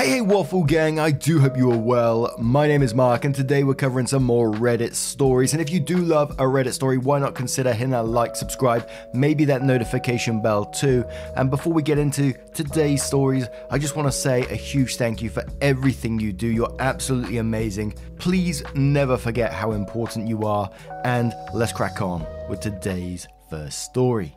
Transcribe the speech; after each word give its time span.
Hey, 0.00 0.08
hey, 0.08 0.20
Waffle 0.22 0.64
Gang, 0.64 0.98
I 0.98 1.10
do 1.10 1.40
hope 1.40 1.58
you 1.58 1.70
are 1.70 1.76
well. 1.76 2.34
My 2.38 2.66
name 2.66 2.80
is 2.80 2.94
Mark, 2.94 3.26
and 3.26 3.34
today 3.34 3.64
we're 3.64 3.74
covering 3.74 4.06
some 4.06 4.22
more 4.22 4.50
Reddit 4.50 4.94
stories. 4.94 5.52
And 5.52 5.60
if 5.60 5.68
you 5.68 5.78
do 5.78 5.98
love 5.98 6.30
a 6.30 6.44
Reddit 6.44 6.72
story, 6.72 6.96
why 6.96 7.18
not 7.18 7.34
consider 7.34 7.70
hitting 7.74 7.90
that 7.90 8.06
like, 8.06 8.34
subscribe, 8.34 8.88
maybe 9.12 9.44
that 9.44 9.60
notification 9.60 10.40
bell 10.40 10.64
too. 10.64 11.04
And 11.36 11.50
before 11.50 11.74
we 11.74 11.82
get 11.82 11.98
into 11.98 12.32
today's 12.54 13.02
stories, 13.02 13.46
I 13.70 13.76
just 13.76 13.94
want 13.94 14.08
to 14.08 14.12
say 14.12 14.40
a 14.44 14.54
huge 14.54 14.96
thank 14.96 15.20
you 15.20 15.28
for 15.28 15.44
everything 15.60 16.18
you 16.18 16.32
do. 16.32 16.46
You're 16.46 16.74
absolutely 16.78 17.36
amazing. 17.36 17.92
Please 18.16 18.62
never 18.74 19.18
forget 19.18 19.52
how 19.52 19.72
important 19.72 20.28
you 20.28 20.44
are, 20.44 20.70
and 21.04 21.34
let's 21.52 21.74
crack 21.74 22.00
on 22.00 22.26
with 22.48 22.60
today's 22.60 23.28
first 23.50 23.80
story. 23.80 24.34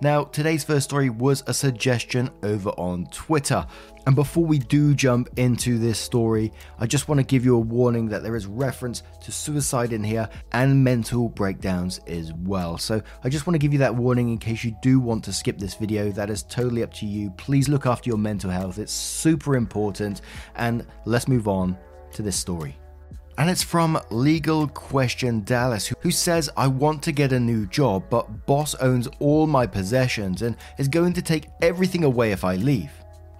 Now, 0.00 0.24
today's 0.24 0.62
first 0.62 0.84
story 0.84 1.10
was 1.10 1.42
a 1.48 1.54
suggestion 1.54 2.30
over 2.44 2.70
on 2.70 3.06
Twitter. 3.06 3.66
And 4.08 4.16
before 4.16 4.46
we 4.46 4.58
do 4.58 4.94
jump 4.94 5.28
into 5.36 5.76
this 5.76 5.98
story, 5.98 6.50
I 6.78 6.86
just 6.86 7.08
want 7.08 7.18
to 7.18 7.26
give 7.26 7.44
you 7.44 7.56
a 7.56 7.60
warning 7.60 8.08
that 8.08 8.22
there 8.22 8.36
is 8.36 8.46
reference 8.46 9.02
to 9.20 9.30
suicide 9.30 9.92
in 9.92 10.02
here 10.02 10.30
and 10.52 10.82
mental 10.82 11.28
breakdowns 11.28 12.00
as 12.06 12.32
well. 12.32 12.78
So 12.78 13.02
I 13.22 13.28
just 13.28 13.46
want 13.46 13.56
to 13.56 13.58
give 13.58 13.74
you 13.74 13.80
that 13.80 13.94
warning 13.94 14.30
in 14.30 14.38
case 14.38 14.64
you 14.64 14.74
do 14.80 14.98
want 14.98 15.24
to 15.24 15.32
skip 15.34 15.58
this 15.58 15.74
video. 15.74 16.10
That 16.10 16.30
is 16.30 16.42
totally 16.44 16.82
up 16.82 16.94
to 16.94 17.04
you. 17.04 17.28
Please 17.32 17.68
look 17.68 17.84
after 17.84 18.08
your 18.08 18.16
mental 18.16 18.48
health, 18.48 18.78
it's 18.78 18.94
super 18.94 19.56
important. 19.56 20.22
And 20.56 20.86
let's 21.04 21.28
move 21.28 21.46
on 21.46 21.76
to 22.12 22.22
this 22.22 22.36
story. 22.36 22.78
And 23.36 23.50
it's 23.50 23.62
from 23.62 24.00
Legal 24.10 24.68
Question 24.68 25.42
Dallas, 25.42 25.92
who 26.00 26.10
says, 26.12 26.48
I 26.56 26.66
want 26.66 27.02
to 27.02 27.12
get 27.12 27.34
a 27.34 27.38
new 27.38 27.66
job, 27.66 28.04
but 28.08 28.46
boss 28.46 28.74
owns 28.76 29.06
all 29.18 29.46
my 29.46 29.66
possessions 29.66 30.40
and 30.40 30.56
is 30.78 30.88
going 30.88 31.12
to 31.12 31.20
take 31.20 31.48
everything 31.60 32.04
away 32.04 32.32
if 32.32 32.42
I 32.42 32.54
leave. 32.54 32.90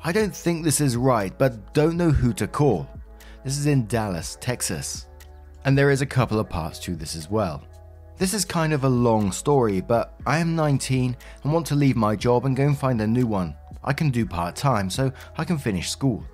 I 0.05 0.13
don't 0.13 0.35
think 0.35 0.63
this 0.63 0.81
is 0.81 0.97
right, 0.97 1.37
but 1.37 1.75
don't 1.75 1.97
know 1.97 2.11
who 2.11 2.33
to 2.35 2.47
call. 2.47 2.89
This 3.45 3.59
is 3.59 3.67
in 3.67 3.87
Dallas, 3.87 4.39
Texas. 4.41 5.09
And 5.65 5.77
there 5.77 5.91
is 5.91 6.03
a 6.03 6.07
couple 6.07 6.39
of 6.39 6.49
parts 6.49 6.79
to 6.81 6.95
this 6.95 7.17
as 7.17 7.29
well. 7.29 7.65
This 8.17 8.33
is 8.33 8.45
kind 8.45 8.73
of 8.73 8.85
a 8.85 8.89
long 8.89 9.33
story, 9.33 9.81
but 9.81 10.15
I 10.25 10.39
am 10.39 10.55
19 10.55 11.17
and 11.43 11.53
want 11.53 11.67
to 11.67 11.75
leave 11.75 11.97
my 11.97 12.15
job 12.15 12.47
and 12.47 12.57
go 12.57 12.67
and 12.67 12.79
find 12.79 13.01
a 13.01 13.07
new 13.07 13.27
one. 13.27 13.57
I 13.83 13.93
can 13.93 14.11
do 14.11 14.25
part 14.25 14.55
time 14.55 14.89
so 14.89 15.13
I 15.37 15.45
can 15.45 15.59
finish 15.59 15.91
school. 15.91 16.25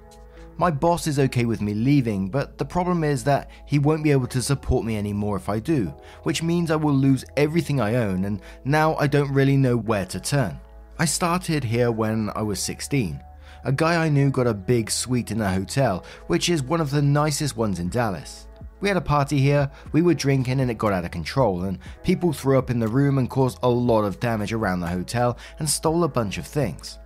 My 0.58 0.70
boss 0.70 1.06
is 1.06 1.18
okay 1.18 1.46
with 1.46 1.62
me 1.62 1.72
leaving, 1.72 2.28
but 2.28 2.58
the 2.58 2.64
problem 2.66 3.02
is 3.02 3.24
that 3.24 3.50
he 3.66 3.78
won't 3.78 4.04
be 4.04 4.12
able 4.12 4.28
to 4.28 4.42
support 4.42 4.84
me 4.84 4.98
anymore 4.98 5.36
if 5.36 5.48
I 5.48 5.58
do, 5.58 5.86
which 6.24 6.42
means 6.42 6.70
I 6.70 6.76
will 6.76 6.94
lose 6.94 7.24
everything 7.36 7.80
I 7.80 7.96
own, 7.96 8.26
and 8.26 8.42
now 8.64 8.94
I 8.96 9.06
don't 9.06 9.32
really 9.32 9.56
know 9.56 9.76
where 9.76 10.06
to 10.06 10.20
turn. 10.20 10.60
I 10.98 11.06
started 11.06 11.64
here 11.64 11.90
when 11.90 12.30
I 12.36 12.42
was 12.42 12.60
16. 12.60 13.20
A 13.66 13.72
guy 13.72 14.04
I 14.04 14.10
knew 14.10 14.30
got 14.30 14.46
a 14.46 14.52
big 14.52 14.90
suite 14.90 15.30
in 15.30 15.40
a 15.40 15.50
hotel, 15.50 16.04
which 16.26 16.50
is 16.50 16.62
one 16.62 16.82
of 16.82 16.90
the 16.90 17.00
nicest 17.00 17.56
ones 17.56 17.78
in 17.78 17.88
Dallas. 17.88 18.46
We 18.80 18.88
had 18.88 18.98
a 18.98 19.00
party 19.00 19.38
here, 19.38 19.70
we 19.92 20.02
were 20.02 20.12
drinking, 20.12 20.60
and 20.60 20.70
it 20.70 20.76
got 20.76 20.92
out 20.92 21.06
of 21.06 21.10
control, 21.10 21.62
and 21.62 21.78
people 22.02 22.34
threw 22.34 22.58
up 22.58 22.68
in 22.68 22.78
the 22.78 22.88
room 22.88 23.16
and 23.16 23.30
caused 23.30 23.58
a 23.62 23.68
lot 23.68 24.02
of 24.04 24.20
damage 24.20 24.52
around 24.52 24.80
the 24.80 24.86
hotel 24.86 25.38
and 25.58 25.68
stole 25.68 26.04
a 26.04 26.08
bunch 26.08 26.36
of 26.36 26.46
things. 26.46 26.98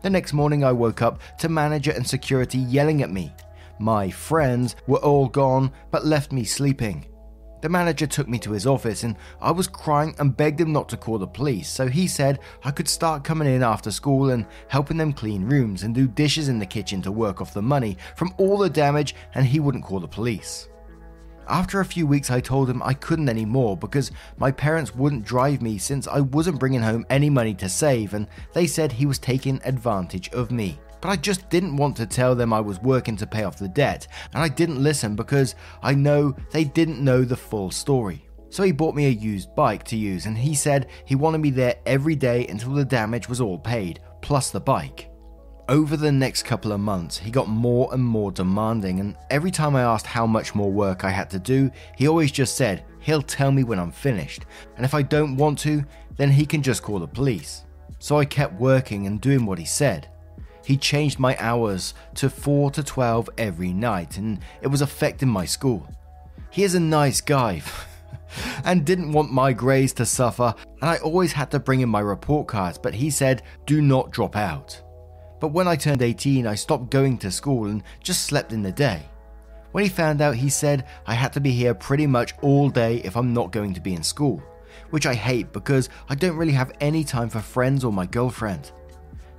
The 0.00 0.08
next 0.08 0.32
morning, 0.32 0.64
I 0.64 0.72
woke 0.72 1.02
up 1.02 1.20
to 1.40 1.50
manager 1.50 1.90
and 1.90 2.06
security 2.06 2.58
yelling 2.58 3.02
at 3.02 3.10
me. 3.10 3.34
My 3.78 4.08
friends 4.08 4.74
were 4.86 5.04
all 5.04 5.28
gone, 5.28 5.70
but 5.90 6.06
left 6.06 6.32
me 6.32 6.44
sleeping. 6.44 7.04
The 7.62 7.68
manager 7.68 8.06
took 8.06 8.28
me 8.28 8.38
to 8.40 8.52
his 8.52 8.66
office 8.66 9.02
and 9.02 9.16
I 9.40 9.50
was 9.50 9.66
crying 9.66 10.14
and 10.18 10.36
begged 10.36 10.60
him 10.60 10.72
not 10.72 10.88
to 10.90 10.96
call 10.96 11.18
the 11.18 11.26
police, 11.26 11.68
so 11.68 11.88
he 11.88 12.06
said 12.06 12.40
I 12.64 12.70
could 12.70 12.88
start 12.88 13.24
coming 13.24 13.48
in 13.48 13.62
after 13.62 13.90
school 13.90 14.30
and 14.30 14.46
helping 14.68 14.98
them 14.98 15.12
clean 15.12 15.44
rooms 15.44 15.82
and 15.82 15.94
do 15.94 16.06
dishes 16.06 16.48
in 16.48 16.58
the 16.58 16.66
kitchen 16.66 17.00
to 17.02 17.12
work 17.12 17.40
off 17.40 17.54
the 17.54 17.62
money 17.62 17.96
from 18.14 18.34
all 18.36 18.58
the 18.58 18.70
damage 18.70 19.14
and 19.34 19.46
he 19.46 19.60
wouldn't 19.60 19.84
call 19.84 20.00
the 20.00 20.08
police. 20.08 20.68
After 21.48 21.80
a 21.80 21.84
few 21.84 22.06
weeks, 22.08 22.30
I 22.30 22.40
told 22.40 22.68
him 22.68 22.82
I 22.82 22.92
couldn't 22.92 23.28
anymore 23.28 23.76
because 23.76 24.10
my 24.36 24.50
parents 24.50 24.94
wouldn't 24.94 25.24
drive 25.24 25.62
me 25.62 25.78
since 25.78 26.08
I 26.08 26.20
wasn't 26.20 26.58
bringing 26.58 26.82
home 26.82 27.06
any 27.08 27.30
money 27.30 27.54
to 27.54 27.68
save, 27.68 28.14
and 28.14 28.26
they 28.52 28.66
said 28.66 28.90
he 28.90 29.06
was 29.06 29.20
taking 29.20 29.60
advantage 29.64 30.28
of 30.30 30.50
me. 30.50 30.80
But 31.06 31.12
I 31.12 31.16
just 31.18 31.48
didn't 31.50 31.76
want 31.76 31.96
to 31.98 32.06
tell 32.06 32.34
them 32.34 32.52
I 32.52 32.58
was 32.58 32.80
working 32.80 33.16
to 33.18 33.28
pay 33.28 33.44
off 33.44 33.60
the 33.60 33.68
debt, 33.68 34.08
and 34.34 34.42
I 34.42 34.48
didn't 34.48 34.82
listen 34.82 35.14
because 35.14 35.54
I 35.80 35.94
know 35.94 36.34
they 36.50 36.64
didn't 36.64 36.98
know 36.98 37.22
the 37.22 37.36
full 37.36 37.70
story. 37.70 38.26
So 38.50 38.64
he 38.64 38.72
bought 38.72 38.96
me 38.96 39.06
a 39.06 39.10
used 39.10 39.54
bike 39.54 39.84
to 39.84 39.96
use, 39.96 40.26
and 40.26 40.36
he 40.36 40.52
said 40.52 40.88
he 41.04 41.14
wanted 41.14 41.38
me 41.38 41.50
there 41.50 41.76
every 41.86 42.16
day 42.16 42.44
until 42.48 42.72
the 42.72 42.84
damage 42.84 43.28
was 43.28 43.40
all 43.40 43.56
paid, 43.56 44.00
plus 44.20 44.50
the 44.50 44.58
bike. 44.58 45.08
Over 45.68 45.96
the 45.96 46.10
next 46.10 46.42
couple 46.42 46.72
of 46.72 46.80
months, 46.80 47.16
he 47.16 47.30
got 47.30 47.48
more 47.48 47.88
and 47.94 48.04
more 48.04 48.32
demanding, 48.32 48.98
and 48.98 49.16
every 49.30 49.52
time 49.52 49.76
I 49.76 49.82
asked 49.82 50.08
how 50.08 50.26
much 50.26 50.56
more 50.56 50.72
work 50.72 51.04
I 51.04 51.10
had 51.10 51.30
to 51.30 51.38
do, 51.38 51.70
he 51.96 52.08
always 52.08 52.32
just 52.32 52.56
said 52.56 52.84
he'll 52.98 53.22
tell 53.22 53.52
me 53.52 53.62
when 53.62 53.78
I'm 53.78 53.92
finished, 53.92 54.44
and 54.74 54.84
if 54.84 54.92
I 54.92 55.02
don't 55.02 55.36
want 55.36 55.60
to, 55.60 55.84
then 56.16 56.32
he 56.32 56.44
can 56.44 56.64
just 56.64 56.82
call 56.82 56.98
the 56.98 57.06
police. 57.06 57.64
So 58.00 58.18
I 58.18 58.24
kept 58.24 58.54
working 58.60 59.06
and 59.06 59.20
doing 59.20 59.46
what 59.46 59.60
he 59.60 59.64
said. 59.64 60.08
He 60.66 60.76
changed 60.76 61.20
my 61.20 61.36
hours 61.38 61.94
to 62.16 62.28
4 62.28 62.72
to 62.72 62.82
12 62.82 63.30
every 63.38 63.72
night, 63.72 64.18
and 64.18 64.40
it 64.60 64.66
was 64.66 64.82
affecting 64.82 65.28
my 65.28 65.44
school. 65.44 65.86
He 66.50 66.64
is 66.64 66.74
a 66.74 66.80
nice 66.80 67.20
guy. 67.20 67.62
and 68.64 68.84
didn't 68.84 69.12
want 69.12 69.30
my 69.30 69.52
grades 69.52 69.92
to 69.92 70.04
suffer, 70.04 70.52
and 70.80 70.90
I 70.90 70.96
always 70.96 71.30
had 71.30 71.52
to 71.52 71.60
bring 71.60 71.82
in 71.82 71.88
my 71.88 72.00
report 72.00 72.48
cards, 72.48 72.78
but 72.78 72.94
he 72.94 73.10
said, 73.10 73.44
do 73.64 73.80
not 73.80 74.10
drop 74.10 74.34
out. 74.34 74.82
But 75.38 75.52
when 75.52 75.68
I 75.68 75.76
turned 75.76 76.02
18, 76.02 76.48
I 76.48 76.56
stopped 76.56 76.90
going 76.90 77.18
to 77.18 77.30
school 77.30 77.66
and 77.66 77.84
just 78.02 78.24
slept 78.24 78.52
in 78.52 78.62
the 78.62 78.72
day. 78.72 79.02
When 79.70 79.84
he 79.84 79.88
found 79.88 80.20
out, 80.20 80.34
he 80.34 80.48
said 80.48 80.86
I 81.06 81.14
had 81.14 81.32
to 81.34 81.40
be 81.40 81.52
here 81.52 81.74
pretty 81.74 82.08
much 82.08 82.34
all 82.42 82.70
day 82.70 82.96
if 83.04 83.16
I'm 83.16 83.32
not 83.32 83.52
going 83.52 83.72
to 83.74 83.80
be 83.80 83.94
in 83.94 84.02
school, 84.02 84.42
which 84.90 85.06
I 85.06 85.14
hate 85.14 85.52
because 85.52 85.90
I 86.08 86.16
don't 86.16 86.36
really 86.36 86.52
have 86.54 86.72
any 86.80 87.04
time 87.04 87.28
for 87.28 87.38
friends 87.38 87.84
or 87.84 87.92
my 87.92 88.06
girlfriend. 88.06 88.72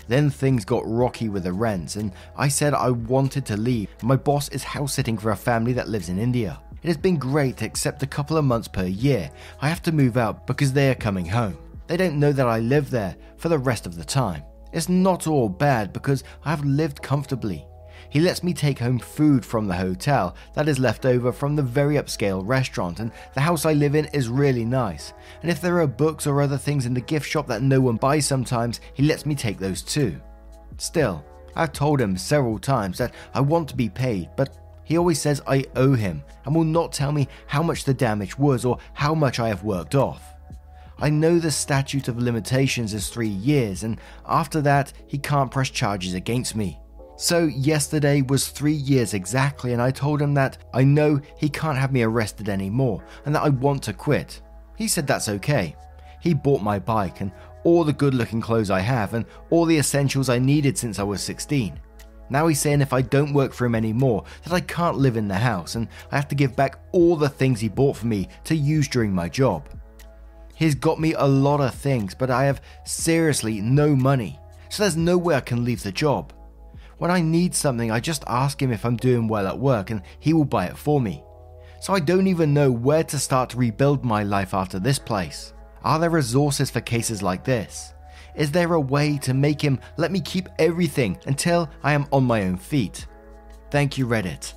Then 0.07 0.29
things 0.29 0.65
got 0.65 0.83
rocky 0.85 1.29
with 1.29 1.43
the 1.43 1.53
rents, 1.53 1.95
and 1.95 2.11
I 2.35 2.47
said 2.47 2.73
I 2.73 2.91
wanted 2.91 3.45
to 3.47 3.57
leave. 3.57 3.89
My 4.01 4.15
boss 4.15 4.49
is 4.49 4.63
house 4.63 4.93
sitting 4.93 5.17
for 5.17 5.31
a 5.31 5.35
family 5.35 5.73
that 5.73 5.89
lives 5.89 6.09
in 6.09 6.19
India. 6.19 6.59
It 6.83 6.87
has 6.87 6.97
been 6.97 7.17
great 7.17 7.61
except 7.61 8.03
a 8.03 8.07
couple 8.07 8.37
of 8.37 8.45
months 8.45 8.67
per 8.67 8.85
year. 8.85 9.29
I 9.61 9.67
have 9.67 9.81
to 9.83 9.91
move 9.91 10.15
out 10.15 10.47
because 10.47 10.71
they 10.71 10.89
are 10.89 10.95
coming 10.95 11.25
home. 11.25 11.57
They 11.87 11.97
don't 11.97 12.19
know 12.19 12.31
that 12.31 12.47
I 12.47 12.59
live 12.59 12.89
there 12.89 13.15
for 13.37 13.49
the 13.49 13.57
rest 13.57 13.85
of 13.85 13.95
the 13.95 14.05
time. 14.05 14.43
It's 14.73 14.89
not 14.89 15.27
all 15.27 15.49
bad 15.49 15.93
because 15.93 16.23
I 16.45 16.49
have 16.51 16.63
lived 16.63 17.01
comfortably. 17.01 17.65
He 18.09 18.19
lets 18.19 18.43
me 18.43 18.53
take 18.53 18.79
home 18.79 18.99
food 18.99 19.45
from 19.45 19.67
the 19.67 19.75
hotel 19.75 20.35
that 20.53 20.67
is 20.67 20.79
left 20.79 21.05
over 21.05 21.31
from 21.31 21.55
the 21.55 21.63
very 21.63 21.95
upscale 21.95 22.41
restaurant, 22.45 22.99
and 22.99 23.11
the 23.33 23.41
house 23.41 23.65
I 23.65 23.73
live 23.73 23.95
in 23.95 24.05
is 24.13 24.29
really 24.29 24.65
nice. 24.65 25.13
And 25.41 25.51
if 25.51 25.61
there 25.61 25.79
are 25.81 25.87
books 25.87 26.25
or 26.25 26.41
other 26.41 26.57
things 26.57 26.85
in 26.85 26.93
the 26.93 27.01
gift 27.01 27.27
shop 27.27 27.47
that 27.47 27.61
no 27.61 27.81
one 27.81 27.97
buys 27.97 28.25
sometimes, 28.25 28.79
he 28.93 29.03
lets 29.03 29.25
me 29.25 29.35
take 29.35 29.57
those 29.57 29.81
too. 29.81 30.19
Still, 30.77 31.25
I've 31.55 31.73
told 31.73 31.99
him 31.99 32.17
several 32.17 32.59
times 32.59 32.97
that 32.99 33.13
I 33.33 33.41
want 33.41 33.67
to 33.69 33.75
be 33.75 33.89
paid, 33.89 34.29
but 34.37 34.57
he 34.83 34.97
always 34.97 35.19
says 35.19 35.41
I 35.45 35.65
owe 35.75 35.95
him 35.95 36.23
and 36.45 36.55
will 36.55 36.63
not 36.63 36.93
tell 36.93 37.11
me 37.11 37.27
how 37.47 37.61
much 37.61 37.83
the 37.83 37.93
damage 37.93 38.37
was 38.37 38.63
or 38.63 38.77
how 38.93 39.13
much 39.13 39.39
I 39.39 39.49
have 39.49 39.63
worked 39.63 39.95
off. 39.95 40.33
I 40.99 41.09
know 41.09 41.39
the 41.39 41.51
statute 41.51 42.07
of 42.07 42.17
limitations 42.17 42.93
is 42.93 43.09
three 43.09 43.27
years, 43.27 43.83
and 43.83 43.99
after 44.25 44.61
that, 44.61 44.93
he 45.05 45.17
can't 45.17 45.51
press 45.51 45.69
charges 45.69 46.13
against 46.13 46.55
me. 46.55 46.79
So, 47.19 47.45
yesterday 47.45 48.21
was 48.21 48.49
three 48.49 48.73
years 48.73 49.15
exactly, 49.15 49.73
and 49.73 49.81
I 49.81 49.89
told 49.89 50.21
him 50.21 50.35
that 50.35 50.59
I 50.71 50.83
know 50.83 51.19
he 51.35 51.49
can't 51.49 51.77
have 51.77 51.91
me 51.91 52.03
arrested 52.03 52.47
anymore 52.47 53.03
and 53.25 53.33
that 53.33 53.41
I 53.41 53.49
want 53.49 53.81
to 53.83 53.93
quit. 53.93 54.39
He 54.77 54.87
said 54.87 55.07
that's 55.07 55.27
okay. 55.27 55.75
He 56.21 56.35
bought 56.35 56.61
my 56.61 56.77
bike 56.77 57.21
and 57.21 57.31
all 57.63 57.83
the 57.83 57.91
good 57.91 58.13
looking 58.13 58.39
clothes 58.39 58.69
I 58.69 58.81
have 58.81 59.15
and 59.15 59.25
all 59.49 59.65
the 59.65 59.79
essentials 59.79 60.29
I 60.29 60.37
needed 60.37 60.77
since 60.77 60.99
I 60.99 61.03
was 61.03 61.23
16. 61.23 61.79
Now 62.29 62.45
he's 62.47 62.59
saying 62.59 62.81
if 62.81 62.93
I 62.93 63.01
don't 63.01 63.33
work 63.33 63.51
for 63.51 63.65
him 63.65 63.73
anymore, 63.73 64.23
that 64.43 64.53
I 64.53 64.59
can't 64.59 64.97
live 64.97 65.17
in 65.17 65.27
the 65.27 65.35
house 65.35 65.73
and 65.73 65.87
I 66.11 66.17
have 66.17 66.27
to 66.27 66.35
give 66.35 66.55
back 66.55 66.79
all 66.91 67.15
the 67.15 67.29
things 67.29 67.59
he 67.59 67.67
bought 67.67 67.97
for 67.97 68.05
me 68.05 68.29
to 68.43 68.55
use 68.55 68.87
during 68.87 69.11
my 69.11 69.27
job. 69.27 69.67
He's 70.53 70.75
got 70.75 70.99
me 70.99 71.13
a 71.13 71.25
lot 71.25 71.61
of 71.61 71.73
things, 71.73 72.13
but 72.13 72.29
I 72.29 72.45
have 72.45 72.61
seriously 72.83 73.59
no 73.59 73.95
money, 73.95 74.39
so 74.69 74.83
there's 74.83 74.97
no 74.97 75.17
way 75.17 75.35
I 75.35 75.41
can 75.41 75.65
leave 75.65 75.81
the 75.81 75.91
job. 75.91 76.33
When 76.97 77.11
I 77.11 77.21
need 77.21 77.53
something, 77.53 77.91
I 77.91 77.99
just 77.99 78.23
ask 78.27 78.61
him 78.61 78.71
if 78.71 78.83
I'm 78.83 78.97
doing 78.97 79.27
well 79.27 79.47
at 79.47 79.59
work 79.59 79.91
and 79.91 80.01
he 80.19 80.33
will 80.33 80.45
buy 80.45 80.65
it 80.65 80.77
for 80.77 80.99
me. 80.99 81.23
So 81.79 81.93
I 81.93 81.99
don't 81.99 82.27
even 82.27 82.53
know 82.53 82.71
where 82.71 83.03
to 83.03 83.19
start 83.19 83.51
to 83.51 83.57
rebuild 83.57 84.03
my 84.03 84.23
life 84.23 84.53
after 84.53 84.79
this 84.79 84.97
place. 84.97 85.53
Are 85.83 85.99
there 85.99 86.09
resources 86.09 86.71
for 86.71 86.81
cases 86.81 87.21
like 87.21 87.43
this? 87.43 87.93
Is 88.35 88.51
there 88.51 88.73
a 88.73 88.81
way 88.81 89.17
to 89.19 89.33
make 89.33 89.61
him 89.61 89.79
let 89.97 90.11
me 90.11 90.19
keep 90.19 90.49
everything 90.57 91.19
until 91.27 91.69
I 91.83 91.93
am 91.93 92.07
on 92.11 92.23
my 92.23 92.43
own 92.43 92.57
feet? 92.57 93.05
Thank 93.69 93.97
you, 93.97 94.07
Reddit. 94.07 94.53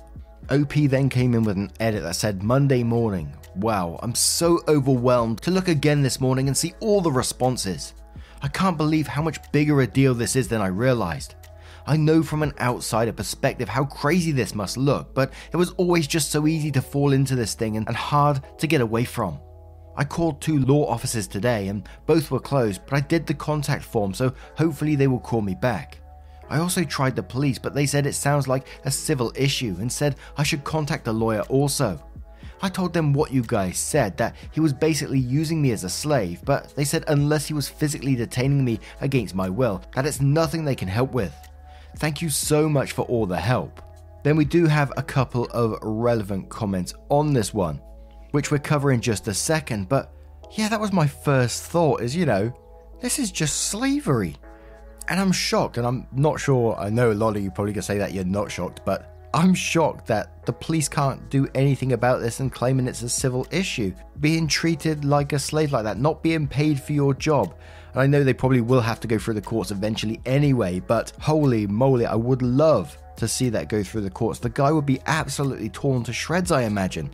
OP 0.49 0.73
then 0.73 1.09
came 1.09 1.35
in 1.35 1.43
with 1.43 1.57
an 1.57 1.71
edit 1.79 2.03
that 2.03 2.15
said 2.15 2.41
Monday 2.41 2.83
morning. 2.83 3.35
Wow, 3.55 3.99
I'm 4.01 4.15
so 4.15 4.61
overwhelmed 4.67 5.41
to 5.43 5.51
look 5.51 5.67
again 5.67 6.01
this 6.01 6.19
morning 6.19 6.47
and 6.47 6.57
see 6.57 6.73
all 6.79 7.01
the 7.01 7.11
responses. 7.11 7.93
I 8.41 8.47
can't 8.47 8.77
believe 8.77 9.07
how 9.07 9.21
much 9.21 9.51
bigger 9.51 9.81
a 9.81 9.87
deal 9.87 10.15
this 10.15 10.35
is 10.35 10.47
than 10.47 10.61
I 10.61 10.67
realized. 10.67 11.35
I 11.85 11.97
know 11.97 12.21
from 12.21 12.43
an 12.43 12.53
outsider 12.59 13.13
perspective 13.13 13.67
how 13.67 13.85
crazy 13.85 14.31
this 14.31 14.55
must 14.55 14.77
look, 14.77 15.13
but 15.13 15.33
it 15.51 15.57
was 15.57 15.71
always 15.71 16.07
just 16.07 16.31
so 16.31 16.47
easy 16.47 16.71
to 16.71 16.81
fall 16.81 17.13
into 17.13 17.35
this 17.35 17.53
thing 17.53 17.77
and 17.77 17.87
hard 17.89 18.41
to 18.59 18.67
get 18.67 18.81
away 18.81 19.03
from. 19.03 19.39
I 19.97 20.05
called 20.05 20.41
two 20.41 20.59
law 20.59 20.85
offices 20.87 21.27
today 21.27 21.67
and 21.67 21.87
both 22.05 22.31
were 22.31 22.39
closed, 22.39 22.81
but 22.85 22.95
I 22.95 23.01
did 23.01 23.25
the 23.25 23.33
contact 23.33 23.83
form, 23.83 24.13
so 24.13 24.33
hopefully 24.55 24.95
they 24.95 25.07
will 25.07 25.19
call 25.19 25.41
me 25.41 25.55
back. 25.55 25.97
I 26.49 26.59
also 26.59 26.83
tried 26.83 27.15
the 27.15 27.23
police, 27.23 27.57
but 27.57 27.73
they 27.73 27.85
said 27.85 28.05
it 28.05 28.13
sounds 28.13 28.47
like 28.47 28.67
a 28.85 28.91
civil 28.91 29.31
issue 29.35 29.75
and 29.79 29.91
said 29.91 30.15
I 30.37 30.43
should 30.43 30.63
contact 30.63 31.07
a 31.07 31.11
lawyer 31.11 31.41
also. 31.43 32.01
I 32.61 32.69
told 32.69 32.93
them 32.93 33.11
what 33.11 33.31
you 33.31 33.41
guys 33.41 33.79
said, 33.79 34.17
that 34.17 34.35
he 34.51 34.59
was 34.59 34.71
basically 34.71 35.19
using 35.19 35.61
me 35.61 35.71
as 35.71 35.83
a 35.83 35.89
slave, 35.89 36.41
but 36.45 36.75
they 36.75 36.83
said 36.83 37.03
unless 37.07 37.47
he 37.47 37.53
was 37.53 37.67
physically 37.67 38.15
detaining 38.15 38.63
me 38.63 38.79
against 39.01 39.33
my 39.33 39.49
will, 39.49 39.81
that 39.95 40.05
it's 40.05 40.21
nothing 40.21 40.63
they 40.63 40.75
can 40.75 40.87
help 40.87 41.11
with. 41.11 41.33
Thank 41.97 42.21
you 42.21 42.29
so 42.29 42.67
much 42.69 42.93
for 42.93 43.03
all 43.03 43.25
the 43.25 43.39
help. 43.39 43.81
Then 44.23 44.35
we 44.35 44.45
do 44.45 44.65
have 44.65 44.93
a 44.97 45.03
couple 45.03 45.45
of 45.45 45.77
relevant 45.81 46.49
comments 46.49 46.93
on 47.09 47.33
this 47.33 47.53
one, 47.53 47.81
which 48.31 48.51
we'll 48.51 48.59
cover 48.59 48.91
in 48.91 49.01
just 49.01 49.27
a 49.27 49.33
second, 49.33 49.89
but 49.89 50.13
yeah, 50.51 50.69
that 50.69 50.79
was 50.79 50.93
my 50.93 51.07
first 51.07 51.63
thought 51.63 52.01
is, 52.01 52.15
you 52.15 52.25
know, 52.25 52.53
this 52.99 53.19
is 53.19 53.31
just 53.31 53.69
slavery. 53.69 54.35
And 55.07 55.19
I'm 55.19 55.31
shocked, 55.31 55.77
and 55.77 55.85
I'm 55.85 56.07
not 56.11 56.39
sure. 56.39 56.75
I 56.77 56.89
know 56.89 57.11
a 57.11 57.13
lot 57.13 57.35
of 57.35 57.43
you 57.43 57.51
probably 57.51 57.73
gonna 57.73 57.81
say 57.81 57.97
that 57.97 58.13
you're 58.13 58.23
not 58.23 58.51
shocked, 58.51 58.81
but 58.85 59.29
I'm 59.33 59.53
shocked 59.53 60.07
that 60.07 60.45
the 60.45 60.53
police 60.53 60.87
can't 60.87 61.29
do 61.29 61.47
anything 61.55 61.93
about 61.93 62.21
this 62.21 62.39
and 62.41 62.51
claiming 62.51 62.87
it's 62.87 63.01
a 63.01 63.09
civil 63.09 63.47
issue. 63.49 63.93
Being 64.19 64.47
treated 64.47 65.03
like 65.03 65.33
a 65.33 65.39
slave 65.39 65.71
like 65.71 65.83
that, 65.85 65.99
not 65.99 66.21
being 66.21 66.47
paid 66.47 66.81
for 66.81 66.93
your 66.93 67.13
job. 67.13 67.55
And 67.93 68.01
I 68.01 68.07
know 68.07 68.23
they 68.23 68.33
probably 68.33 68.61
will 68.61 68.81
have 68.81 68.99
to 69.01 69.07
go 69.07 69.17
through 69.17 69.33
the 69.35 69.41
courts 69.41 69.71
eventually 69.71 70.21
anyway, 70.25 70.79
but 70.79 71.13
holy 71.19 71.67
moly, 71.67 72.05
I 72.05 72.15
would 72.15 72.41
love 72.41 72.97
to 73.17 73.27
see 73.27 73.49
that 73.49 73.69
go 73.69 73.83
through 73.83 74.01
the 74.01 74.09
courts. 74.09 74.39
The 74.39 74.49
guy 74.49 74.71
would 74.71 74.85
be 74.85 75.01
absolutely 75.05 75.69
torn 75.69 76.03
to 76.03 76.13
shreds, 76.13 76.51
I 76.51 76.63
imagine. 76.63 77.09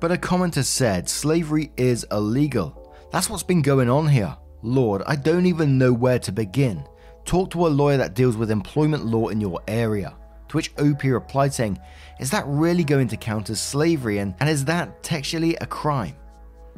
But 0.00 0.12
a 0.12 0.16
commenter 0.16 0.64
said 0.64 1.08
slavery 1.08 1.70
is 1.76 2.06
illegal. 2.10 2.94
That's 3.10 3.30
what's 3.30 3.42
been 3.42 3.62
going 3.62 3.88
on 3.88 4.08
here. 4.08 4.36
Lord, 4.62 5.02
I 5.06 5.16
don't 5.16 5.46
even 5.46 5.78
know 5.78 5.92
where 5.92 6.18
to 6.18 6.32
begin. 6.32 6.84
Talk 7.24 7.50
to 7.50 7.66
a 7.66 7.68
lawyer 7.68 7.96
that 7.98 8.14
deals 8.14 8.36
with 8.36 8.50
employment 8.50 9.06
law 9.06 9.28
in 9.28 9.40
your 9.40 9.60
area. 9.68 10.14
To 10.48 10.56
which 10.56 10.72
OP 10.78 11.04
replied 11.04 11.54
saying, 11.54 11.78
Is 12.18 12.30
that 12.30 12.44
really 12.46 12.84
going 12.84 13.08
to 13.08 13.16
count 13.16 13.50
as 13.50 13.60
slavery 13.60 14.18
and, 14.18 14.34
and 14.40 14.48
is 14.48 14.64
that 14.64 15.02
textually 15.02 15.56
a 15.56 15.66
crime? 15.66 16.16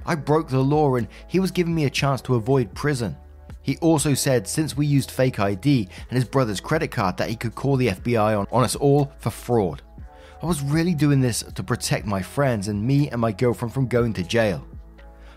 I 0.04 0.14
broke 0.14 0.48
the 0.48 0.60
law 0.60 0.96
and 0.96 1.08
he 1.26 1.40
was 1.40 1.50
giving 1.50 1.74
me 1.74 1.84
a 1.84 1.90
chance 1.90 2.20
to 2.22 2.36
avoid 2.36 2.74
prison. 2.74 3.16
He 3.66 3.78
also 3.78 4.14
said 4.14 4.46
since 4.46 4.76
we 4.76 4.86
used 4.86 5.10
fake 5.10 5.40
ID 5.40 5.88
and 6.08 6.16
his 6.16 6.24
brother's 6.24 6.60
credit 6.60 6.92
card 6.92 7.16
that 7.16 7.28
he 7.28 7.34
could 7.34 7.56
call 7.56 7.74
the 7.74 7.88
FBI 7.88 8.38
on, 8.38 8.46
on 8.52 8.62
us 8.62 8.76
all 8.76 9.12
for 9.18 9.30
fraud. 9.30 9.82
I 10.40 10.46
was 10.46 10.62
really 10.62 10.94
doing 10.94 11.20
this 11.20 11.42
to 11.42 11.64
protect 11.64 12.06
my 12.06 12.22
friends 12.22 12.68
and 12.68 12.80
me 12.80 13.10
and 13.10 13.20
my 13.20 13.32
girlfriend 13.32 13.74
from 13.74 13.88
going 13.88 14.12
to 14.12 14.22
jail. 14.22 14.64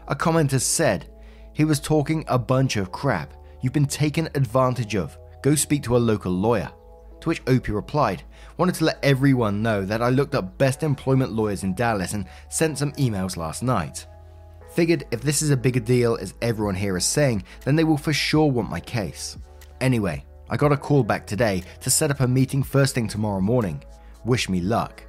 A 0.08 0.16
commenter 0.16 0.62
said, 0.62 1.10
He 1.54 1.66
was 1.66 1.80
talking 1.80 2.24
a 2.28 2.38
bunch 2.38 2.78
of 2.78 2.92
crap. 2.92 3.34
You've 3.62 3.74
been 3.74 3.88
taken 3.88 4.30
advantage 4.36 4.96
of. 4.96 5.18
Go 5.42 5.56
speak 5.56 5.82
to 5.84 5.98
a 5.98 6.08
local 6.12 6.32
lawyer. 6.32 6.72
To 7.22 7.30
which 7.30 7.42
OP 7.48 7.68
replied, 7.70 8.22
Wanted 8.58 8.75
to 8.75 8.86
let 8.86 9.00
everyone 9.02 9.64
know 9.64 9.86
that 9.86 10.04
I 10.04 10.10
looked 10.10 10.36
up 10.36 10.56
best 10.60 10.84
employment 10.84 11.32
lawyers 11.32 11.64
in 11.64 11.74
Dallas 11.74 12.14
and 12.14 12.28
sent 12.48 12.78
some 12.78 12.92
emails 12.92 13.38
last 13.38 13.64
night. 13.64 14.06
Figured 14.80 15.04
if 15.12 15.20
this 15.20 15.42
is 15.42 15.50
a 15.50 15.58
bigger 15.58 15.81
deal 15.81 16.18
as 16.22 16.36
everyone 16.42 16.74
here 16.74 16.96
is 16.96 17.04
saying, 17.04 17.44
then 17.66 17.76
they 17.76 17.84
will 17.84 17.98
for 17.98 18.14
sure 18.14 18.50
want 18.50 18.70
my 18.70 18.80
case. 18.80 19.38
Anyway, 19.81 20.24
I 20.50 20.56
got 20.56 20.72
a 20.72 20.78
call 20.78 21.04
back 21.04 21.28
today 21.28 21.64
to 21.81 21.90
set 21.90 22.12
up 22.12 22.22
a 22.22 22.28
meeting 22.30 22.64
first 22.64 22.96
thing 22.96 23.06
tomorrow 23.06 23.42
morning. 23.42 23.84
Wish 24.24 24.48
me 24.48 24.62
luck. 24.62 25.04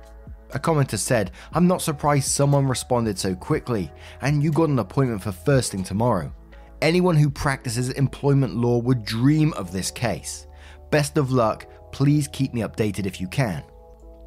A 0.54 0.58
commenter 0.58 0.98
said, 0.98 1.30
I'm 1.52 1.68
not 1.68 1.82
surprised 1.82 2.26
someone 2.26 2.66
responded 2.66 3.16
so 3.16 3.36
quickly, 3.36 3.92
and 4.22 4.42
you 4.42 4.50
got 4.50 4.70
an 4.70 4.80
appointment 4.80 5.22
for 5.22 5.30
first 5.30 5.70
thing 5.70 5.84
tomorrow. 5.84 6.34
Anyone 6.82 7.14
who 7.14 7.30
practices 7.30 7.90
employment 7.90 8.56
law 8.56 8.78
would 8.78 9.04
dream 9.04 9.52
of 9.52 9.70
this 9.70 9.92
case. 9.92 10.48
Best 10.90 11.16
of 11.16 11.30
luck, 11.30 11.68
please 11.92 12.26
keep 12.26 12.52
me 12.52 12.62
updated 12.62 13.06
if 13.06 13.20
you 13.20 13.28
can. 13.28 13.62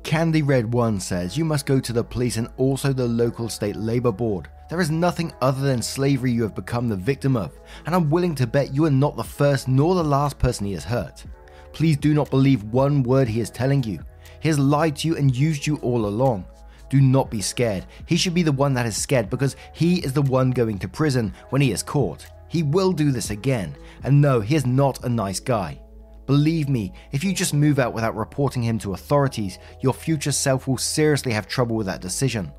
Candy 0.04 0.42
Red 0.42 0.72
1 0.74 1.02
says 1.02 1.38
you 1.38 1.44
must 1.44 1.66
go 1.66 1.82
to 1.82 1.92
the 1.92 2.02
police 2.02 2.38
and 2.38 2.48
also 2.56 2.94
the 2.94 3.06
local 3.06 3.50
state 3.50 3.76
labor 3.76 4.14
board. 4.14 4.48
There 4.70 4.80
is 4.80 4.90
nothing 4.90 5.34
other 5.42 5.62
than 5.62 5.82
slavery 5.82 6.32
you 6.32 6.42
have 6.44 6.56
become 6.56 6.88
the 6.88 6.96
victim 6.96 7.36
of, 7.36 7.60
and 7.86 7.94
I'm 7.94 8.10
willing 8.10 8.34
to 8.36 8.48
bet 8.48 8.74
you 8.74 8.86
are 8.86 8.92
not 8.92 9.16
the 9.16 9.24
first 9.24 9.68
nor 9.68 9.96
the 9.96 10.04
last 10.04 10.40
person 10.40 10.66
he 10.66 10.74
has 10.74 10.86
hurt. 10.86 11.26
Please 11.74 11.98
do 11.98 12.14
not 12.14 12.30
believe 12.30 12.64
one 12.64 13.04
word 13.04 13.28
he 13.28 13.42
is 13.42 13.50
telling 13.50 13.84
you. 13.84 14.00
He 14.40 14.50
has 14.50 14.60
lied 14.60 14.96
to 14.98 15.08
you 15.08 15.18
and 15.18 15.36
used 15.36 15.68
you 15.68 15.78
all 15.78 16.06
along. 16.06 16.46
Do 16.90 17.02
not 17.02 17.32
be 17.32 17.42
scared. 17.42 17.86
He 18.06 18.18
should 18.18 18.34
be 18.34 18.44
the 18.44 18.52
one 18.52 18.74
that 18.76 18.86
is 18.86 18.96
scared 18.96 19.30
because 19.30 19.56
he 19.74 20.00
is 20.00 20.14
the 20.14 20.22
one 20.22 20.52
going 20.52 20.80
to 20.80 20.88
prison 20.88 21.34
when 21.50 21.62
he 21.62 21.72
is 21.72 21.84
caught. 21.84 22.28
He 22.48 22.62
will 22.62 22.92
do 22.92 23.12
this 23.12 23.32
again, 23.32 23.76
and 24.04 24.22
no, 24.22 24.40
he 24.40 24.56
is 24.56 24.66
not 24.66 25.04
a 25.04 25.10
nice 25.10 25.40
guy. 25.40 25.82
Believe 26.26 26.70
me, 26.70 26.94
if 27.12 27.24
you 27.24 27.34
just 27.34 27.54
move 27.54 27.80
out 27.80 27.94
without 27.94 28.16
reporting 28.16 28.64
him 28.64 28.78
to 28.80 28.94
authorities, 28.94 29.60
your 29.82 29.94
future 29.94 30.32
self 30.32 30.68
will 30.68 30.78
seriously 30.78 31.34
have 31.34 31.48
trouble 31.48 31.76
with 31.76 31.88
that 31.88 32.02
decision. 32.02 32.52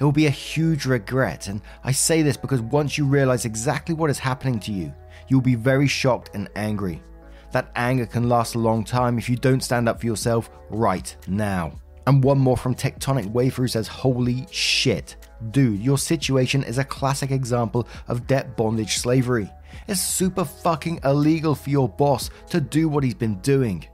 It 0.00 0.04
will 0.04 0.12
be 0.12 0.26
a 0.26 0.30
huge 0.30 0.86
regret, 0.86 1.48
and 1.48 1.60
I 1.84 1.92
say 1.92 2.22
this 2.22 2.38
because 2.38 2.62
once 2.62 2.96
you 2.96 3.04
realize 3.04 3.44
exactly 3.44 3.94
what 3.94 4.08
is 4.08 4.18
happening 4.18 4.58
to 4.60 4.72
you, 4.72 4.94
you'll 5.28 5.42
be 5.42 5.56
very 5.56 5.86
shocked 5.86 6.30
and 6.32 6.48
angry. 6.56 7.02
That 7.52 7.70
anger 7.76 8.06
can 8.06 8.26
last 8.26 8.54
a 8.54 8.58
long 8.58 8.82
time 8.82 9.18
if 9.18 9.28
you 9.28 9.36
don't 9.36 9.62
stand 9.62 9.90
up 9.90 10.00
for 10.00 10.06
yourself 10.06 10.48
right 10.70 11.14
now. 11.28 11.72
And 12.06 12.24
one 12.24 12.38
more 12.38 12.56
from 12.56 12.74
Tectonic 12.74 13.30
Waythrough 13.30 13.68
says, 13.68 13.88
Holy 13.88 14.46
shit. 14.50 15.16
Dude, 15.50 15.80
your 15.80 15.98
situation 15.98 16.64
is 16.64 16.78
a 16.78 16.84
classic 16.84 17.30
example 17.30 17.86
of 18.08 18.26
debt 18.26 18.56
bondage 18.56 18.96
slavery. 18.96 19.50
It's 19.86 20.00
super 20.00 20.46
fucking 20.46 21.00
illegal 21.04 21.54
for 21.54 21.68
your 21.68 21.90
boss 21.90 22.30
to 22.48 22.60
do 22.60 22.88
what 22.88 23.04
he's 23.04 23.14
been 23.14 23.38
doing. 23.40 23.86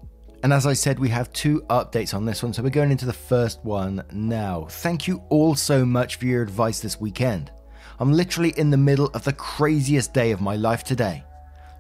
And 0.43 0.53
as 0.53 0.67
I 0.67 0.75
said, 0.75 0.99
we 0.99 1.09
have 1.09 1.33
two 1.33 1.63
updates 1.71 2.15
on 2.15 2.25
this 2.25 2.43
one, 2.43 2.53
so 2.53 2.63
we're 2.63 2.71
going 2.71 2.91
into 2.91 3.07
the 3.07 3.13
first 3.13 3.65
one 3.65 4.03
now. 4.13 4.67
Thank 4.69 5.09
you 5.09 5.23
all 5.29 5.55
so 5.55 5.85
much 5.85 6.17
for 6.17 6.27
your 6.27 6.43
advice 6.43 6.81
this 6.81 7.01
weekend. 7.01 7.51
I'm 7.99 8.13
literally 8.13 8.51
in 8.57 8.71
the 8.71 8.77
middle 8.77 9.11
of 9.15 9.25
the 9.25 9.33
craziest 9.33 10.13
day 10.13 10.31
of 10.31 10.41
my 10.41 10.57
life 10.57 10.85
today. 10.85 11.25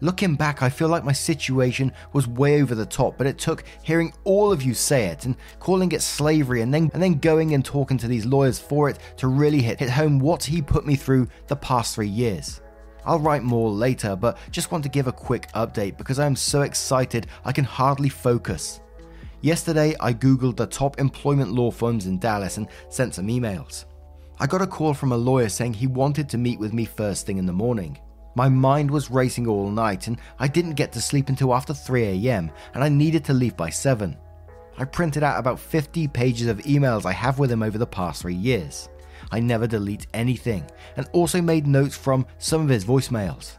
Looking 0.00 0.34
back, 0.34 0.62
I 0.62 0.68
feel 0.68 0.88
like 0.88 1.04
my 1.04 1.12
situation 1.12 1.92
was 2.12 2.28
way 2.28 2.60
over 2.60 2.74
the 2.74 2.84
top, 2.84 3.16
but 3.16 3.26
it 3.26 3.38
took 3.38 3.64
hearing 3.82 4.12
all 4.24 4.52
of 4.52 4.62
you 4.62 4.74
say 4.74 5.06
it 5.06 5.24
and 5.24 5.36
calling 5.58 5.92
it 5.92 6.02
slavery 6.02 6.60
and 6.60 6.72
then 6.72 6.90
and 6.92 7.02
then 7.02 7.14
going 7.14 7.54
and 7.54 7.64
talking 7.64 7.96
to 7.98 8.08
these 8.08 8.26
lawyers 8.26 8.58
for 8.58 8.90
it 8.90 8.98
to 9.18 9.28
really 9.28 9.62
hit, 9.62 9.78
hit 9.78 9.88
home 9.88 10.18
what 10.18 10.44
he 10.44 10.60
put 10.60 10.86
me 10.86 10.96
through 10.96 11.28
the 11.46 11.56
past 11.56 11.94
three 11.94 12.08
years. 12.08 12.60
I'll 13.06 13.20
write 13.20 13.42
more 13.42 13.70
later, 13.70 14.16
but 14.16 14.36
just 14.50 14.72
want 14.72 14.82
to 14.84 14.90
give 14.90 15.06
a 15.06 15.12
quick 15.12 15.50
update 15.52 15.96
because 15.96 16.18
I 16.18 16.26
am 16.26 16.36
so 16.36 16.62
excited 16.62 17.28
I 17.44 17.52
can 17.52 17.64
hardly 17.64 18.08
focus. 18.08 18.80
Yesterday, 19.42 19.94
I 20.00 20.12
googled 20.12 20.56
the 20.56 20.66
top 20.66 20.98
employment 20.98 21.52
law 21.52 21.70
firms 21.70 22.06
in 22.06 22.18
Dallas 22.18 22.56
and 22.56 22.68
sent 22.88 23.14
some 23.14 23.28
emails. 23.28 23.84
I 24.40 24.46
got 24.46 24.60
a 24.60 24.66
call 24.66 24.92
from 24.92 25.12
a 25.12 25.16
lawyer 25.16 25.48
saying 25.48 25.74
he 25.74 25.86
wanted 25.86 26.28
to 26.30 26.38
meet 26.38 26.58
with 26.58 26.72
me 26.72 26.84
first 26.84 27.26
thing 27.26 27.38
in 27.38 27.46
the 27.46 27.52
morning. 27.52 27.98
My 28.34 28.48
mind 28.50 28.90
was 28.90 29.10
racing 29.10 29.46
all 29.46 29.70
night 29.70 30.08
and 30.08 30.18
I 30.38 30.48
didn't 30.48 30.74
get 30.74 30.92
to 30.92 31.00
sleep 31.00 31.28
until 31.28 31.54
after 31.54 31.72
3am 31.72 32.50
and 32.74 32.84
I 32.84 32.88
needed 32.88 33.24
to 33.26 33.32
leave 33.32 33.56
by 33.56 33.70
7. 33.70 34.14
I 34.76 34.84
printed 34.84 35.22
out 35.22 35.38
about 35.38 35.58
50 35.58 36.08
pages 36.08 36.48
of 36.48 36.58
emails 36.58 37.06
I 37.06 37.12
have 37.12 37.38
with 37.38 37.50
him 37.50 37.62
over 37.62 37.78
the 37.78 37.86
past 37.86 38.20
3 38.22 38.34
years. 38.34 38.90
I 39.30 39.40
never 39.40 39.66
delete 39.66 40.06
anything, 40.14 40.64
and 40.96 41.08
also 41.12 41.40
made 41.40 41.66
notes 41.66 41.96
from 41.96 42.26
some 42.38 42.62
of 42.62 42.68
his 42.68 42.84
voicemails. 42.84 43.56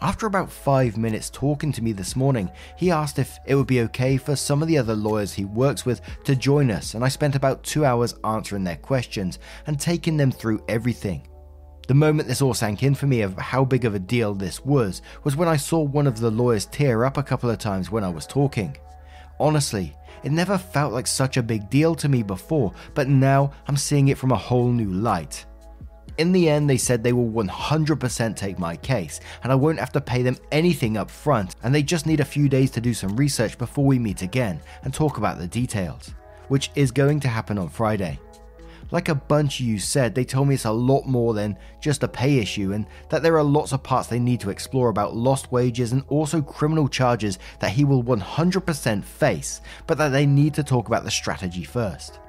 After 0.00 0.26
about 0.26 0.52
five 0.52 0.98
minutes 0.98 1.30
talking 1.30 1.72
to 1.72 1.82
me 1.82 1.92
this 1.92 2.16
morning, 2.16 2.50
he 2.76 2.90
asked 2.90 3.18
if 3.18 3.38
it 3.46 3.54
would 3.54 3.66
be 3.66 3.80
okay 3.82 4.18
for 4.18 4.36
some 4.36 4.60
of 4.60 4.68
the 4.68 4.76
other 4.76 4.94
lawyers 4.94 5.32
he 5.32 5.46
works 5.46 5.86
with 5.86 6.02
to 6.24 6.36
join 6.36 6.70
us, 6.70 6.92
and 6.94 7.02
I 7.02 7.08
spent 7.08 7.34
about 7.34 7.62
two 7.62 7.84
hours 7.84 8.14
answering 8.22 8.64
their 8.64 8.76
questions 8.76 9.38
and 9.66 9.80
taking 9.80 10.18
them 10.18 10.30
through 10.30 10.62
everything. 10.68 11.26
The 11.88 11.94
moment 11.94 12.28
this 12.28 12.42
all 12.42 12.52
sank 12.52 12.82
in 12.82 12.94
for 12.94 13.06
me 13.06 13.22
of 13.22 13.38
how 13.38 13.64
big 13.64 13.84
of 13.86 13.94
a 13.94 13.98
deal 13.98 14.34
this 14.34 14.62
was, 14.64 15.00
was 15.24 15.36
when 15.36 15.48
I 15.48 15.56
saw 15.56 15.80
one 15.80 16.06
of 16.06 16.20
the 16.20 16.30
lawyers 16.30 16.66
tear 16.66 17.04
up 17.04 17.16
a 17.16 17.22
couple 17.22 17.48
of 17.48 17.58
times 17.58 17.90
when 17.90 18.04
I 18.04 18.08
was 18.10 18.26
talking. 18.26 18.76
Honestly, 19.40 19.94
it 20.22 20.32
never 20.32 20.58
felt 20.58 20.92
like 20.92 21.06
such 21.06 21.36
a 21.36 21.42
big 21.42 21.68
deal 21.70 21.94
to 21.96 22.08
me 22.08 22.22
before, 22.22 22.72
but 22.94 23.08
now 23.08 23.52
I'm 23.68 23.76
seeing 23.76 24.08
it 24.08 24.18
from 24.18 24.32
a 24.32 24.36
whole 24.36 24.70
new 24.70 24.90
light. 24.90 25.44
In 26.18 26.32
the 26.32 26.48
end, 26.48 26.68
they 26.68 26.78
said 26.78 27.02
they 27.02 27.12
will 27.12 27.30
100% 27.30 28.36
take 28.36 28.58
my 28.58 28.76
case, 28.76 29.20
and 29.42 29.52
I 29.52 29.54
won't 29.54 29.78
have 29.78 29.92
to 29.92 30.00
pay 30.00 30.22
them 30.22 30.38
anything 30.50 30.96
up 30.96 31.10
front, 31.10 31.54
and 31.62 31.74
they 31.74 31.82
just 31.82 32.06
need 32.06 32.20
a 32.20 32.24
few 32.24 32.48
days 32.48 32.70
to 32.72 32.80
do 32.80 32.94
some 32.94 33.16
research 33.16 33.58
before 33.58 33.84
we 33.84 33.98
meet 33.98 34.22
again 34.22 34.60
and 34.82 34.94
talk 34.94 35.18
about 35.18 35.38
the 35.38 35.46
details, 35.46 36.14
which 36.48 36.70
is 36.74 36.90
going 36.90 37.20
to 37.20 37.28
happen 37.28 37.58
on 37.58 37.68
Friday. 37.68 38.18
Like 38.90 39.08
a 39.08 39.14
bunch 39.14 39.58
of 39.58 39.66
you 39.66 39.78
said, 39.78 40.14
they 40.14 40.24
told 40.24 40.48
me 40.48 40.54
it's 40.54 40.64
a 40.64 40.70
lot 40.70 41.06
more 41.06 41.34
than 41.34 41.58
just 41.80 42.04
a 42.04 42.08
pay 42.08 42.38
issue 42.38 42.72
and 42.72 42.86
that 43.08 43.22
there 43.22 43.36
are 43.36 43.42
lots 43.42 43.72
of 43.72 43.82
parts 43.82 44.08
they 44.08 44.20
need 44.20 44.40
to 44.40 44.50
explore 44.50 44.90
about 44.90 45.16
lost 45.16 45.50
wages 45.50 45.92
and 45.92 46.04
also 46.08 46.40
criminal 46.40 46.88
charges 46.88 47.38
that 47.58 47.72
he 47.72 47.84
will 47.84 48.04
100% 48.04 49.02
face, 49.04 49.60
but 49.86 49.98
that 49.98 50.10
they 50.10 50.24
need 50.24 50.54
to 50.54 50.62
talk 50.62 50.86
about 50.86 51.04
the 51.04 51.10
strategy 51.10 51.64
first. 51.64 52.20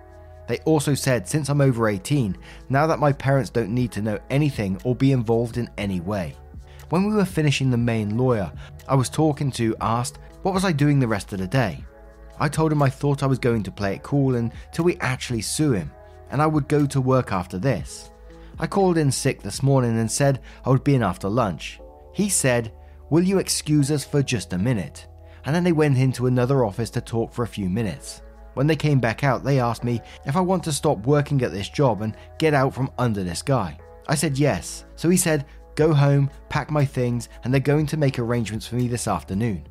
They 0.48 0.58
also 0.60 0.94
said 0.94 1.28
since 1.28 1.50
I'm 1.50 1.62
over 1.62 1.90
18, 1.90 2.36
now 2.70 2.88
that 2.88 3.00
my 3.00 3.14
parents 3.14 3.50
don't 3.50 3.74
need 3.74 3.92
to 3.92 4.02
know 4.02 4.18
anything 4.30 4.82
or 4.84 4.96
be 4.96 5.12
involved 5.12 5.58
in 5.58 5.70
any 5.78 6.00
way. 6.00 6.36
When 6.90 7.06
we 7.06 7.14
were 7.14 7.26
finishing 7.26 7.70
the 7.70 7.78
main 7.78 8.18
lawyer, 8.18 8.52
I 8.88 8.96
was 8.96 9.10
talking 9.10 9.52
to 9.52 9.76
asked 9.82 10.20
what 10.42 10.54
was 10.54 10.64
I 10.64 10.72
doing 10.72 11.00
the 11.00 11.08
rest 11.08 11.34
of 11.34 11.40
the 11.40 11.48
day. 11.48 11.84
I 12.40 12.48
told 12.48 12.72
him 12.72 12.82
I 12.82 12.90
thought 12.90 13.24
I 13.24 13.28
was 13.28 13.40
going 13.40 13.64
to 13.64 13.72
play 13.72 13.96
it 13.96 14.04
cool 14.04 14.36
until 14.36 14.86
we 14.86 14.96
actually 14.98 15.42
sue 15.42 15.72
him, 15.72 15.92
and 16.30 16.42
I 16.42 16.48
would 16.48 16.68
go 16.68 16.86
to 16.86 17.02
work 17.02 17.32
after 17.32 17.58
this. 17.58 18.12
I 18.60 18.68
called 18.68 18.98
in 18.98 19.12
sick 19.12 19.42
this 19.42 19.62
morning 19.62 20.00
and 20.00 20.12
said 20.12 20.42
I 20.66 20.70
would 20.70 20.84
be 20.84 20.96
in 20.96 21.04
after 21.04 21.30
lunch. 21.30 21.80
He 22.14 22.30
said, 22.30 22.72
Will 23.10 23.24
you 23.24 23.38
excuse 23.40 23.92
us 23.92 24.04
for 24.04 24.24
just 24.24 24.54
a 24.54 24.58
minute? 24.58 25.08
And 25.46 25.56
then 25.56 25.64
they 25.64 25.72
went 25.72 25.98
into 25.98 26.28
another 26.28 26.66
office 26.66 26.90
to 26.92 27.02
talk 27.02 27.32
for 27.32 27.44
a 27.44 27.48
few 27.48 27.70
minutes. 27.70 28.22
When 28.56 28.68
they 28.68 28.76
came 28.76 29.00
back 29.00 29.24
out, 29.24 29.44
they 29.44 29.60
asked 29.60 29.84
me 29.84 30.02
if 30.26 30.36
I 30.36 30.42
want 30.42 30.64
to 30.64 30.74
stop 30.74 31.06
working 31.06 31.42
at 31.44 31.52
this 31.52 31.70
job 31.70 32.02
and 32.02 32.18
get 32.40 32.54
out 32.56 32.74
from 32.74 32.92
under 32.98 33.24
this 33.24 33.44
guy. 33.44 33.78
I 34.08 34.16
said 34.16 34.38
yes. 34.38 34.86
So 34.96 35.10
he 35.10 35.18
said, 35.18 35.46
Go 35.76 35.94
home, 35.94 36.32
pack 36.50 36.72
my 36.72 36.84
things, 36.84 37.30
and 37.44 37.54
they're 37.54 37.62
going 37.62 37.86
to 37.86 37.98
make 37.98 38.18
arrangements 38.18 38.66
for 38.66 38.76
me 38.76 38.88
this 38.88 39.08
afternoon. 39.08 39.68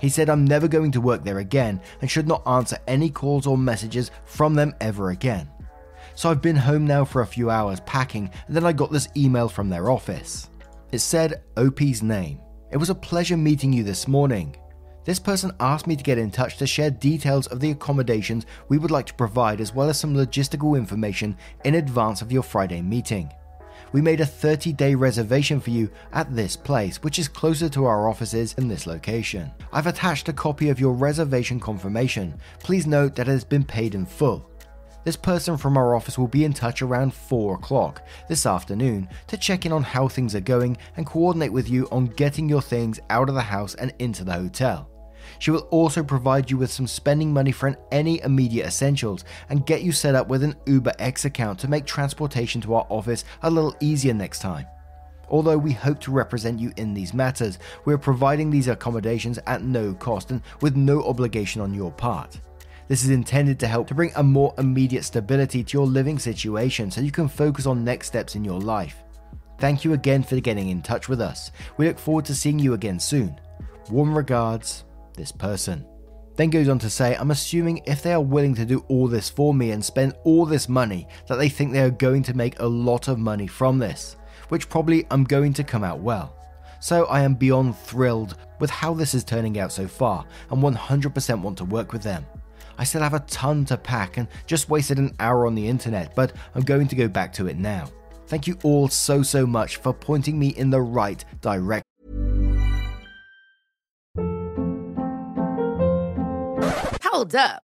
He 0.00 0.08
said 0.08 0.30
I'm 0.30 0.44
never 0.44 0.68
going 0.68 0.92
to 0.92 1.00
work 1.00 1.24
there 1.24 1.38
again 1.38 1.80
and 2.00 2.08
should 2.08 2.28
not 2.28 2.46
answer 2.46 2.78
any 2.86 3.10
calls 3.10 3.46
or 3.46 3.58
messages 3.58 4.12
from 4.24 4.54
them 4.54 4.74
ever 4.80 5.10
again. 5.10 5.50
So 6.18 6.28
I've 6.28 6.42
been 6.42 6.56
home 6.56 6.84
now 6.84 7.04
for 7.04 7.22
a 7.22 7.26
few 7.28 7.48
hours 7.48 7.78
packing, 7.86 8.28
and 8.48 8.56
then 8.56 8.66
I 8.66 8.72
got 8.72 8.90
this 8.90 9.06
email 9.16 9.48
from 9.48 9.68
their 9.68 9.88
office. 9.88 10.50
It 10.90 10.98
said 10.98 11.44
OP's 11.56 12.02
name. 12.02 12.40
It 12.72 12.76
was 12.76 12.90
a 12.90 12.94
pleasure 12.96 13.36
meeting 13.36 13.72
you 13.72 13.84
this 13.84 14.08
morning. 14.08 14.56
This 15.04 15.20
person 15.20 15.52
asked 15.60 15.86
me 15.86 15.94
to 15.94 16.02
get 16.02 16.18
in 16.18 16.32
touch 16.32 16.56
to 16.56 16.66
share 16.66 16.90
details 16.90 17.46
of 17.46 17.60
the 17.60 17.70
accommodations 17.70 18.46
we 18.68 18.78
would 18.78 18.90
like 18.90 19.06
to 19.06 19.14
provide 19.14 19.60
as 19.60 19.72
well 19.72 19.88
as 19.88 20.00
some 20.00 20.12
logistical 20.12 20.76
information 20.76 21.36
in 21.64 21.76
advance 21.76 22.20
of 22.20 22.32
your 22.32 22.42
Friday 22.42 22.82
meeting. 22.82 23.30
We 23.92 24.02
made 24.02 24.20
a 24.20 24.26
30 24.26 24.72
day 24.72 24.96
reservation 24.96 25.60
for 25.60 25.70
you 25.70 25.88
at 26.12 26.34
this 26.34 26.56
place, 26.56 26.96
which 26.96 27.20
is 27.20 27.28
closer 27.28 27.68
to 27.68 27.84
our 27.84 28.08
offices 28.08 28.54
in 28.54 28.66
this 28.66 28.88
location. 28.88 29.52
I've 29.72 29.86
attached 29.86 30.28
a 30.28 30.32
copy 30.32 30.68
of 30.68 30.80
your 30.80 30.94
reservation 30.94 31.60
confirmation. 31.60 32.40
Please 32.58 32.88
note 32.88 33.14
that 33.14 33.28
it 33.28 33.30
has 33.30 33.44
been 33.44 33.62
paid 33.62 33.94
in 33.94 34.04
full. 34.04 34.50
This 35.04 35.16
person 35.16 35.56
from 35.56 35.76
our 35.76 35.94
office 35.94 36.18
will 36.18 36.28
be 36.28 36.44
in 36.44 36.52
touch 36.52 36.82
around 36.82 37.14
4 37.14 37.54
o'clock 37.54 38.02
this 38.28 38.46
afternoon 38.46 39.08
to 39.28 39.36
check 39.36 39.64
in 39.64 39.72
on 39.72 39.82
how 39.82 40.08
things 40.08 40.34
are 40.34 40.40
going 40.40 40.76
and 40.96 41.06
coordinate 41.06 41.52
with 41.52 41.70
you 41.70 41.88
on 41.90 42.06
getting 42.06 42.48
your 42.48 42.60
things 42.60 42.98
out 43.08 43.28
of 43.28 43.34
the 43.34 43.40
house 43.40 43.74
and 43.76 43.94
into 44.00 44.24
the 44.24 44.32
hotel. 44.32 44.90
She 45.38 45.50
will 45.50 45.68
also 45.70 46.02
provide 46.02 46.50
you 46.50 46.56
with 46.56 46.70
some 46.70 46.86
spending 46.86 47.32
money 47.32 47.52
for 47.52 47.76
any 47.92 48.20
immediate 48.22 48.66
essentials 48.66 49.24
and 49.50 49.66
get 49.66 49.82
you 49.82 49.92
set 49.92 50.14
up 50.14 50.28
with 50.28 50.42
an 50.42 50.56
Uber 50.66 50.92
X 50.98 51.24
account 51.24 51.58
to 51.60 51.68
make 51.68 51.84
transportation 51.84 52.60
to 52.62 52.74
our 52.74 52.86
office 52.88 53.24
a 53.42 53.50
little 53.50 53.76
easier 53.80 54.14
next 54.14 54.40
time. 54.40 54.66
Although 55.30 55.58
we 55.58 55.72
hope 55.72 56.00
to 56.00 56.10
represent 56.10 56.58
you 56.58 56.72
in 56.76 56.94
these 56.94 57.14
matters, 57.14 57.58
we 57.84 57.92
are 57.92 57.98
providing 57.98 58.50
these 58.50 58.68
accommodations 58.68 59.38
at 59.46 59.62
no 59.62 59.94
cost 59.94 60.30
and 60.30 60.42
with 60.60 60.74
no 60.74 61.02
obligation 61.04 61.60
on 61.60 61.74
your 61.74 61.92
part. 61.92 62.40
This 62.88 63.04
is 63.04 63.10
intended 63.10 63.60
to 63.60 63.66
help 63.66 63.86
to 63.88 63.94
bring 63.94 64.12
a 64.16 64.22
more 64.22 64.54
immediate 64.56 65.04
stability 65.04 65.62
to 65.62 65.76
your 65.76 65.86
living 65.86 66.18
situation 66.18 66.90
so 66.90 67.02
you 67.02 67.10
can 67.10 67.28
focus 67.28 67.66
on 67.66 67.84
next 67.84 68.06
steps 68.06 68.34
in 68.34 68.44
your 68.44 68.58
life. 68.58 69.04
Thank 69.58 69.84
you 69.84 69.92
again 69.92 70.22
for 70.22 70.40
getting 70.40 70.70
in 70.70 70.80
touch 70.80 71.06
with 71.06 71.20
us. 71.20 71.52
We 71.76 71.86
look 71.86 71.98
forward 71.98 72.24
to 72.26 72.34
seeing 72.34 72.58
you 72.58 72.72
again 72.72 72.98
soon. 72.98 73.38
Warm 73.90 74.16
regards, 74.16 74.84
this 75.14 75.30
person. 75.30 75.84
Then 76.36 76.48
goes 76.48 76.68
on 76.68 76.78
to 76.78 76.88
say, 76.88 77.14
I'm 77.16 77.32
assuming 77.32 77.82
if 77.84 78.02
they 78.02 78.12
are 78.12 78.22
willing 78.22 78.54
to 78.54 78.64
do 78.64 78.84
all 78.88 79.06
this 79.06 79.28
for 79.28 79.52
me 79.52 79.72
and 79.72 79.84
spend 79.84 80.14
all 80.24 80.46
this 80.46 80.68
money, 80.68 81.08
that 81.26 81.36
they 81.36 81.48
think 81.48 81.72
they 81.72 81.82
are 81.82 81.90
going 81.90 82.22
to 82.22 82.36
make 82.36 82.58
a 82.60 82.66
lot 82.66 83.08
of 83.08 83.18
money 83.18 83.48
from 83.48 83.78
this, 83.78 84.16
which 84.48 84.70
probably 84.70 85.04
I'm 85.10 85.24
going 85.24 85.52
to 85.54 85.64
come 85.64 85.84
out 85.84 85.98
well. 85.98 86.36
So 86.80 87.06
I 87.06 87.20
am 87.20 87.34
beyond 87.34 87.76
thrilled 87.76 88.36
with 88.60 88.70
how 88.70 88.94
this 88.94 89.12
is 89.12 89.24
turning 89.24 89.58
out 89.58 89.72
so 89.72 89.88
far 89.88 90.24
and 90.50 90.62
100% 90.62 91.42
want 91.42 91.58
to 91.58 91.64
work 91.64 91.92
with 91.92 92.02
them. 92.02 92.24
I 92.78 92.84
still 92.84 93.02
have 93.02 93.14
a 93.14 93.20
ton 93.20 93.64
to 93.66 93.76
pack 93.76 94.16
and 94.16 94.28
just 94.46 94.70
wasted 94.70 94.98
an 94.98 95.14
hour 95.18 95.46
on 95.46 95.54
the 95.54 95.68
internet, 95.68 96.14
but 96.14 96.32
I'm 96.54 96.62
going 96.62 96.86
to 96.88 96.96
go 96.96 97.08
back 97.08 97.32
to 97.34 97.48
it 97.48 97.58
now. 97.58 97.90
Thank 98.28 98.46
you 98.46 98.56
all 98.62 98.88
so, 98.88 99.22
so 99.22 99.46
much 99.46 99.76
for 99.76 99.92
pointing 99.92 100.38
me 100.38 100.48
in 100.48 100.70
the 100.70 100.80
right 100.80 101.24
direction. 101.40 101.82
Hold 107.02 107.34
up. 107.34 107.67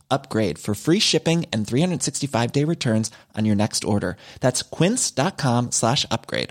upgrade 0.11 0.59
for 0.59 0.75
free 0.75 0.99
shipping 0.99 1.45
and 1.51 1.65
365 1.65 2.51
day 2.51 2.63
returns 2.63 3.09
on 3.35 3.45
your 3.45 3.55
next 3.55 3.83
order. 3.83 4.17
That's 4.41 4.61
quince.com 4.61 5.71
slash 5.71 6.05
upgrade. 6.11 6.49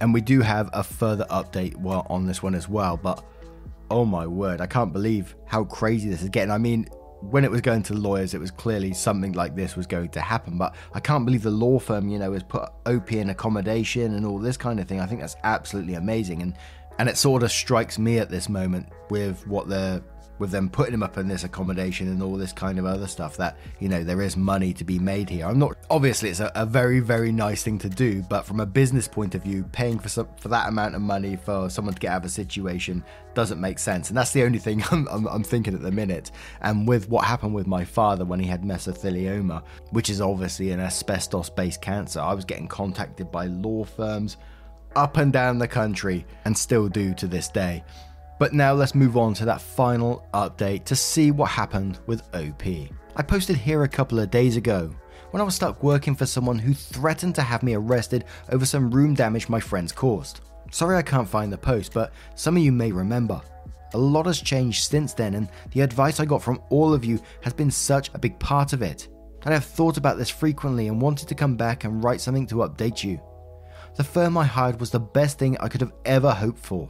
And 0.00 0.12
we 0.12 0.20
do 0.20 0.40
have 0.40 0.68
a 0.72 0.82
further 0.82 1.26
update 1.30 1.74
on 2.10 2.26
this 2.26 2.42
one 2.42 2.54
as 2.54 2.68
well, 2.68 2.96
but 2.96 3.24
oh 3.90 4.04
my 4.04 4.26
word, 4.26 4.60
I 4.60 4.66
can't 4.66 4.92
believe 4.92 5.36
how 5.46 5.64
crazy 5.64 6.08
this 6.08 6.22
is 6.22 6.28
getting. 6.30 6.50
I 6.50 6.58
mean, 6.58 6.88
when 7.20 7.44
it 7.44 7.50
was 7.50 7.60
going 7.60 7.82
to 7.84 7.94
lawyers, 7.94 8.34
it 8.34 8.40
was 8.40 8.50
clearly 8.50 8.92
something 8.94 9.32
like 9.32 9.54
this 9.54 9.76
was 9.76 9.86
going 9.86 10.08
to 10.08 10.20
happen. 10.20 10.58
But 10.58 10.74
I 10.92 10.98
can't 10.98 11.24
believe 11.24 11.42
the 11.42 11.50
law 11.50 11.78
firm, 11.78 12.08
you 12.08 12.18
know, 12.18 12.32
has 12.32 12.42
put 12.42 12.68
OP 12.86 13.12
in 13.12 13.30
accommodation 13.30 14.14
and 14.14 14.26
all 14.26 14.38
this 14.38 14.56
kind 14.56 14.80
of 14.80 14.88
thing. 14.88 15.00
I 15.00 15.06
think 15.06 15.20
that's 15.20 15.36
absolutely 15.44 15.94
amazing. 15.94 16.42
And 16.42 16.54
and 16.98 17.08
it 17.08 17.16
sort 17.16 17.42
of 17.42 17.50
strikes 17.50 17.98
me 17.98 18.18
at 18.18 18.30
this 18.30 18.48
moment 18.48 18.88
with 19.10 19.46
what 19.46 19.68
they're 19.68 20.02
with 20.38 20.50
them 20.50 20.68
putting 20.68 20.92
him 20.94 21.04
up 21.04 21.18
in 21.18 21.28
this 21.28 21.44
accommodation 21.44 22.08
and 22.08 22.20
all 22.20 22.36
this 22.36 22.52
kind 22.52 22.78
of 22.78 22.84
other 22.84 23.06
stuff 23.06 23.36
that 23.36 23.56
you 23.78 23.88
know 23.88 24.02
there 24.02 24.20
is 24.20 24.36
money 24.36 24.72
to 24.72 24.82
be 24.82 24.98
made 24.98 25.30
here. 25.30 25.46
I'm 25.46 25.58
not 25.58 25.76
obviously 25.88 26.30
it's 26.30 26.40
a, 26.40 26.50
a 26.56 26.66
very 26.66 26.98
very 26.98 27.30
nice 27.30 27.62
thing 27.62 27.78
to 27.78 27.88
do 27.88 28.22
but 28.22 28.44
from 28.44 28.58
a 28.58 28.66
business 28.66 29.06
point 29.06 29.36
of 29.36 29.44
view 29.44 29.62
paying 29.70 30.00
for 30.00 30.08
some 30.08 30.28
for 30.38 30.48
that 30.48 30.68
amount 30.68 30.96
of 30.96 31.00
money 31.00 31.36
for 31.36 31.70
someone 31.70 31.94
to 31.94 32.00
get 32.00 32.10
out 32.10 32.22
of 32.22 32.24
a 32.24 32.28
situation 32.28 33.04
doesn't 33.34 33.60
make 33.60 33.78
sense. 33.78 34.08
And 34.08 34.16
that's 34.16 34.32
the 34.32 34.42
only 34.42 34.58
thing 34.58 34.82
I'm, 34.90 35.06
I'm, 35.08 35.26
I'm 35.28 35.44
thinking 35.44 35.74
at 35.74 35.80
the 35.80 35.92
minute. 35.92 36.32
And 36.60 36.88
with 36.88 37.08
what 37.08 37.24
happened 37.24 37.54
with 37.54 37.68
my 37.68 37.84
father 37.84 38.24
when 38.24 38.40
he 38.40 38.46
had 38.46 38.62
mesothelioma 38.62 39.62
which 39.90 40.10
is 40.10 40.20
obviously 40.20 40.72
an 40.72 40.80
asbestos 40.80 41.50
based 41.50 41.80
cancer 41.82 42.20
i 42.20 42.34
was 42.34 42.44
getting 42.44 42.68
contacted 42.68 43.30
by 43.30 43.46
law 43.46 43.84
firms 43.84 44.36
up 44.96 45.16
and 45.16 45.32
down 45.32 45.58
the 45.58 45.68
country 45.68 46.26
and 46.44 46.56
still 46.56 46.88
do 46.88 47.14
to 47.14 47.26
this 47.26 47.48
day 47.48 47.84
But 48.38 48.54
now 48.54 48.72
let's 48.72 48.96
move 48.96 49.16
on 49.16 49.34
to 49.34 49.44
that 49.44 49.60
final 49.60 50.26
update 50.34 50.84
to 50.86 50.96
see 50.96 51.30
what 51.30 51.50
happened 51.50 52.00
with 52.06 52.22
OP. 52.34 52.64
I 53.14 53.22
posted 53.22 53.56
here 53.56 53.84
a 53.84 53.88
couple 53.88 54.18
of 54.18 54.32
days 54.32 54.56
ago 54.56 54.92
when 55.30 55.40
I 55.40 55.44
was 55.44 55.54
stuck 55.54 55.82
working 55.82 56.16
for 56.16 56.26
someone 56.26 56.58
who 56.58 56.74
threatened 56.74 57.36
to 57.36 57.42
have 57.42 57.62
me 57.62 57.74
arrested 57.74 58.24
over 58.50 58.66
some 58.66 58.90
room 58.90 59.14
damage 59.14 59.48
my 59.48 59.60
friends 59.60 59.92
caused. 59.92 60.40
Sorry 60.72 60.96
I 60.96 61.02
can't 61.02 61.28
find 61.28 61.52
the 61.52 61.58
post, 61.58 61.94
but 61.94 62.12
some 62.34 62.56
of 62.56 62.62
you 62.64 62.72
may 62.72 62.90
remember. 62.90 63.40
A 63.94 63.98
lot 63.98 64.26
has 64.26 64.40
changed 64.40 64.84
since 64.84 65.12
then, 65.14 65.34
and 65.34 65.48
the 65.72 65.82
advice 65.82 66.18
I 66.18 66.24
got 66.24 66.42
from 66.42 66.60
all 66.70 66.94
of 66.94 67.04
you 67.04 67.20
has 67.42 67.52
been 67.52 67.70
such 67.70 68.10
a 68.14 68.18
big 68.18 68.38
part 68.38 68.72
of 68.72 68.82
it. 68.82 69.08
And 69.44 69.54
I've 69.54 69.64
thought 69.64 69.98
about 69.98 70.18
this 70.18 70.30
frequently 70.30 70.88
and 70.88 71.00
wanted 71.00 71.28
to 71.28 71.34
come 71.34 71.56
back 71.56 71.84
and 71.84 72.02
write 72.02 72.20
something 72.20 72.46
to 72.48 72.56
update 72.56 73.04
you. 73.04 73.20
The 73.94 74.04
firm 74.04 74.38
I 74.38 74.44
hired 74.44 74.80
was 74.80 74.90
the 74.90 75.00
best 75.00 75.38
thing 75.38 75.56
I 75.58 75.68
could 75.68 75.82
have 75.82 75.92
ever 76.04 76.30
hoped 76.30 76.64
for. 76.64 76.88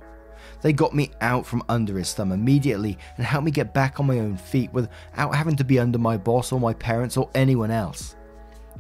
They 0.61 0.73
got 0.73 0.94
me 0.94 1.11
out 1.21 1.44
from 1.44 1.64
under 1.68 1.99
his 1.99 2.14
thumb 2.14 2.30
immediately 2.30 2.97
and 3.16 3.26
helped 3.26 3.44
me 3.44 3.50
get 3.50 3.75
back 3.75 3.99
on 3.99 4.06
my 4.06 4.21
own 4.21 4.37
feet 4.37 4.73
without 4.73 5.35
having 5.35 5.56
to 5.56 5.64
be 5.64 5.80
under 5.80 5.99
my 5.99 6.16
boss 6.16 6.52
or 6.52 6.61
my 6.61 6.75
parents 6.75 7.16
or 7.16 7.28
anyone 7.35 7.73
else. 7.73 8.14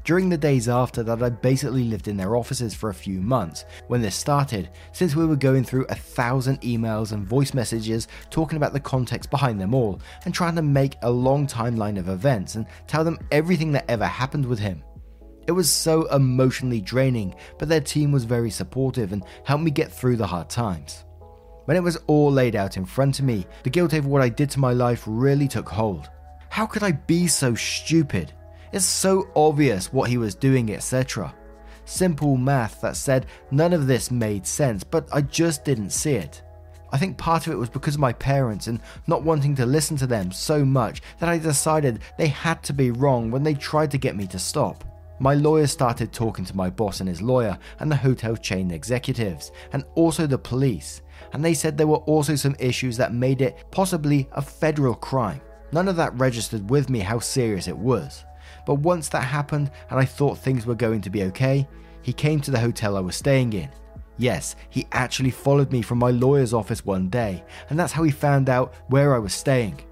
During 0.04 0.28
the 0.28 0.38
days 0.38 0.68
after 0.68 1.04
that, 1.04 1.22
I 1.22 1.30
basically 1.30 1.84
lived 1.84 2.08
in 2.08 2.16
their 2.16 2.34
offices 2.34 2.74
for 2.74 2.90
a 2.90 2.94
few 2.94 3.20
months 3.20 3.64
when 3.86 4.02
this 4.02 4.16
started, 4.16 4.70
since 4.90 5.14
we 5.14 5.26
were 5.26 5.36
going 5.36 5.62
through 5.62 5.86
a 5.88 5.94
thousand 5.94 6.60
emails 6.62 7.12
and 7.12 7.26
voice 7.26 7.54
messages 7.54 8.08
talking 8.28 8.56
about 8.56 8.72
the 8.72 8.80
context 8.80 9.30
behind 9.30 9.60
them 9.60 9.74
all 9.74 10.00
and 10.24 10.34
trying 10.34 10.56
to 10.56 10.62
make 10.62 10.96
a 11.02 11.10
long 11.10 11.46
timeline 11.46 11.98
of 11.98 12.08
events 12.08 12.56
and 12.56 12.66
tell 12.88 13.04
them 13.04 13.18
everything 13.30 13.70
that 13.72 13.88
ever 13.88 14.06
happened 14.06 14.46
with 14.46 14.58
him. 14.58 14.82
It 15.46 15.52
was 15.52 15.70
so 15.70 16.06
emotionally 16.08 16.80
draining, 16.80 17.34
but 17.58 17.68
their 17.68 17.80
team 17.80 18.12
was 18.12 18.24
very 18.24 18.50
supportive 18.50 19.12
and 19.12 19.24
helped 19.44 19.64
me 19.64 19.70
get 19.70 19.92
through 19.92 20.16
the 20.16 20.26
hard 20.26 20.48
times. 20.48 21.04
When 21.64 21.76
it 21.76 21.82
was 21.82 21.98
all 22.06 22.30
laid 22.30 22.56
out 22.56 22.76
in 22.76 22.84
front 22.84 23.18
of 23.18 23.24
me, 23.24 23.46
the 23.62 23.70
guilt 23.70 23.94
over 23.94 24.08
what 24.08 24.22
I 24.22 24.28
did 24.28 24.50
to 24.50 24.60
my 24.60 24.72
life 24.72 25.04
really 25.06 25.48
took 25.48 25.68
hold. 25.68 26.10
How 26.48 26.66
could 26.66 26.82
I 26.82 26.92
be 26.92 27.26
so 27.26 27.54
stupid? 27.54 28.32
It's 28.72 28.84
so 28.84 29.28
obvious 29.34 29.92
what 29.92 30.10
he 30.10 30.18
was 30.18 30.34
doing, 30.34 30.72
etc. 30.72 31.34
Simple 31.84 32.36
math 32.36 32.80
that 32.80 32.96
said 32.96 33.26
none 33.50 33.72
of 33.72 33.86
this 33.86 34.10
made 34.10 34.46
sense, 34.46 34.84
but 34.84 35.08
I 35.12 35.22
just 35.22 35.64
didn't 35.64 35.90
see 35.90 36.14
it. 36.14 36.42
I 36.92 36.98
think 36.98 37.16
part 37.16 37.46
of 37.46 37.52
it 37.52 37.58
was 37.58 37.70
because 37.70 37.94
of 37.94 38.00
my 38.00 38.12
parents 38.12 38.66
and 38.66 38.80
not 39.06 39.22
wanting 39.22 39.54
to 39.56 39.66
listen 39.66 39.96
to 39.98 40.06
them 40.06 40.30
so 40.30 40.64
much 40.64 41.00
that 41.20 41.28
I 41.28 41.38
decided 41.38 42.00
they 42.18 42.28
had 42.28 42.62
to 42.64 42.72
be 42.72 42.90
wrong 42.90 43.30
when 43.30 43.42
they 43.42 43.54
tried 43.54 43.90
to 43.92 43.98
get 43.98 44.14
me 44.14 44.26
to 44.28 44.38
stop. 44.38 44.84
My 45.22 45.34
lawyer 45.34 45.68
started 45.68 46.12
talking 46.12 46.44
to 46.46 46.56
my 46.56 46.68
boss 46.68 46.98
and 46.98 47.08
his 47.08 47.22
lawyer 47.22 47.56
and 47.78 47.88
the 47.88 47.94
hotel 47.94 48.34
chain 48.34 48.72
executives, 48.72 49.52
and 49.72 49.84
also 49.94 50.26
the 50.26 50.36
police, 50.36 51.02
and 51.32 51.44
they 51.44 51.54
said 51.54 51.78
there 51.78 51.86
were 51.86 51.98
also 51.98 52.34
some 52.34 52.56
issues 52.58 52.96
that 52.96 53.14
made 53.14 53.40
it 53.40 53.64
possibly 53.70 54.28
a 54.32 54.42
federal 54.42 54.96
crime. 54.96 55.40
None 55.70 55.86
of 55.86 55.94
that 55.94 56.18
registered 56.18 56.68
with 56.68 56.90
me 56.90 56.98
how 56.98 57.20
serious 57.20 57.68
it 57.68 57.78
was. 57.78 58.24
But 58.66 58.80
once 58.80 59.08
that 59.10 59.22
happened 59.22 59.70
and 59.90 60.00
I 60.00 60.04
thought 60.04 60.38
things 60.38 60.66
were 60.66 60.74
going 60.74 61.00
to 61.02 61.10
be 61.10 61.22
okay, 61.22 61.68
he 62.02 62.12
came 62.12 62.40
to 62.40 62.50
the 62.50 62.58
hotel 62.58 62.96
I 62.96 63.00
was 63.00 63.14
staying 63.14 63.52
in. 63.52 63.70
Yes, 64.18 64.56
he 64.70 64.88
actually 64.90 65.30
followed 65.30 65.70
me 65.70 65.82
from 65.82 65.98
my 65.98 66.10
lawyer's 66.10 66.52
office 66.52 66.84
one 66.84 67.08
day, 67.08 67.44
and 67.70 67.78
that's 67.78 67.92
how 67.92 68.02
he 68.02 68.10
found 68.10 68.48
out 68.48 68.74
where 68.88 69.14
I 69.14 69.20
was 69.20 69.34
staying. 69.34 69.82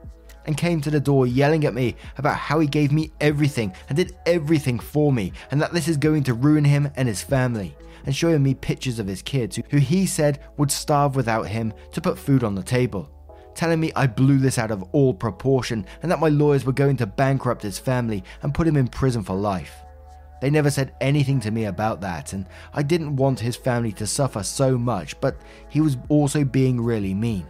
And 0.47 0.56
came 0.56 0.80
to 0.80 0.90
the 0.90 1.00
door 1.00 1.26
yelling 1.26 1.64
at 1.64 1.75
me 1.75 1.97
about 2.16 2.37
how 2.37 2.61
he 2.61 2.66
gave 2.66 2.92
me 2.92 3.12
everything 3.20 3.75
and 3.88 3.97
did 3.97 4.16
everything 4.26 4.78
for 4.78 5.12
me, 5.12 5.32
and 5.50 5.61
that 5.61 5.73
this 5.73 5.88
is 5.88 5.97
going 5.97 6.25
to 6.25 6.35
ruin 6.35 6.64
him 6.64 6.90
and 6.97 7.06
his 7.06 7.23
family. 7.23 7.76
And 8.06 8.16
showing 8.16 8.42
me 8.42 8.54
pictures 8.54 8.99
of 8.99 9.06
his 9.06 9.23
kids 9.23 9.59
who 9.70 9.76
he 9.76 10.06
said 10.06 10.40
would 10.56 10.70
starve 10.70 11.16
without 11.16 11.49
him 11.49 11.73
to 11.92 12.00
put 12.00 12.18
food 12.18 12.42
on 12.42 12.54
the 12.54 12.62
table 12.62 13.11
telling 13.54 13.80
me 13.80 13.92
I 13.94 14.06
blew 14.06 14.38
this 14.38 14.59
out 14.59 14.70
of 14.70 14.82
all 14.92 15.12
proportion 15.12 15.85
and 16.02 16.11
that 16.11 16.20
my 16.20 16.28
lawyers 16.28 16.64
were 16.64 16.73
going 16.73 16.97
to 16.99 17.06
bankrupt 17.06 17.62
his 17.62 17.78
family 17.78 18.25
and 18.42 18.54
put 18.54 18.66
him 18.66 18.76
in 18.76 18.88
prison 18.88 19.23
for 19.23 19.35
life. 19.35 19.82
They 20.40 20.49
never 20.49 20.70
said 20.70 20.95
anything 21.00 21.41
to 21.41 21.50
me 21.50 21.67
about 21.67 22.00
that, 22.00 22.32
and 22.32 22.47
I 22.73 22.82
didn't 22.82 23.17
want 23.17 23.41
his 23.41 23.56
family 23.56 23.93
to 23.93 24.06
suffer 24.06 24.43
so 24.43 24.78
much, 24.78 25.21
but 25.21 25.36
he 25.69 25.82
was 25.82 25.99
also 26.08 26.45
being 26.45 26.80
really 26.80 27.12
mean. 27.12 27.47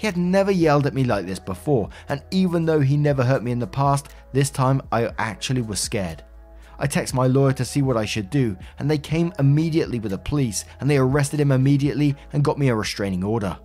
He 0.00 0.06
had 0.06 0.16
never 0.16 0.50
yelled 0.50 0.86
at 0.86 0.94
me 0.94 1.04
like 1.04 1.26
this 1.26 1.38
before, 1.38 1.90
and 2.08 2.22
even 2.30 2.64
though 2.64 2.80
he 2.80 2.96
never 2.96 3.22
hurt 3.22 3.42
me 3.42 3.50
in 3.50 3.58
the 3.58 3.66
past, 3.66 4.08
this 4.32 4.48
time 4.48 4.80
I 4.90 5.12
actually 5.18 5.60
was 5.60 5.78
scared. 5.78 6.24
I 6.78 6.86
texted 6.86 7.12
my 7.12 7.26
lawyer 7.26 7.52
to 7.52 7.66
see 7.66 7.82
what 7.82 7.98
I 7.98 8.06
should 8.06 8.30
do, 8.30 8.56
and 8.78 8.90
they 8.90 8.96
came 8.96 9.30
immediately 9.38 10.00
with 10.00 10.12
the 10.12 10.16
police, 10.16 10.64
and 10.80 10.88
they 10.88 10.96
arrested 10.96 11.38
him 11.38 11.52
immediately 11.52 12.16
and 12.32 12.42
got 12.42 12.58
me 12.58 12.68
a 12.68 12.74
restraining 12.74 13.22
order. 13.22 13.58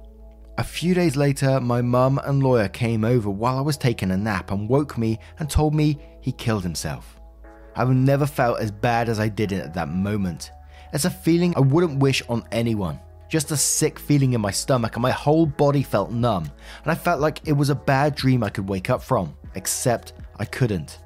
A 0.57 0.63
few 0.65 0.93
days 0.93 1.15
later, 1.15 1.61
my 1.61 1.81
mum 1.81 2.19
and 2.25 2.43
lawyer 2.43 2.67
came 2.67 3.05
over 3.05 3.29
while 3.29 3.57
I 3.57 3.61
was 3.61 3.77
taking 3.77 4.11
a 4.11 4.17
nap 4.17 4.51
and 4.51 4.67
woke 4.67 4.97
me 4.97 5.19
and 5.39 5.49
told 5.49 5.73
me 5.73 5.97
he 6.19 6.33
killed 6.33 6.63
himself. 6.63 7.17
I've 7.77 7.91
never 7.91 8.25
felt 8.25 8.59
as 8.59 8.71
bad 8.71 9.07
as 9.07 9.21
I 9.21 9.29
did 9.29 9.53
at 9.53 9.73
that 9.75 9.87
moment. 9.87 10.51
It's 10.91 11.05
a 11.05 11.09
feeling 11.09 11.53
I 11.55 11.61
wouldn't 11.61 11.99
wish 11.99 12.21
on 12.27 12.43
anyone. 12.51 12.99
Just 13.29 13.51
a 13.51 13.57
sick 13.57 13.97
feeling 13.97 14.33
in 14.33 14.41
my 14.41 14.51
stomach, 14.51 14.95
and 14.95 15.01
my 15.01 15.11
whole 15.11 15.45
body 15.45 15.83
felt 15.83 16.11
numb, 16.11 16.51
and 16.83 16.91
I 16.91 16.95
felt 16.95 17.21
like 17.21 17.41
it 17.45 17.53
was 17.53 17.69
a 17.69 17.75
bad 17.75 18.15
dream 18.15 18.43
I 18.43 18.49
could 18.49 18.69
wake 18.69 18.89
up 18.89 19.01
from, 19.01 19.35
except 19.55 20.13
I 20.37 20.45
couldn't. 20.45 20.99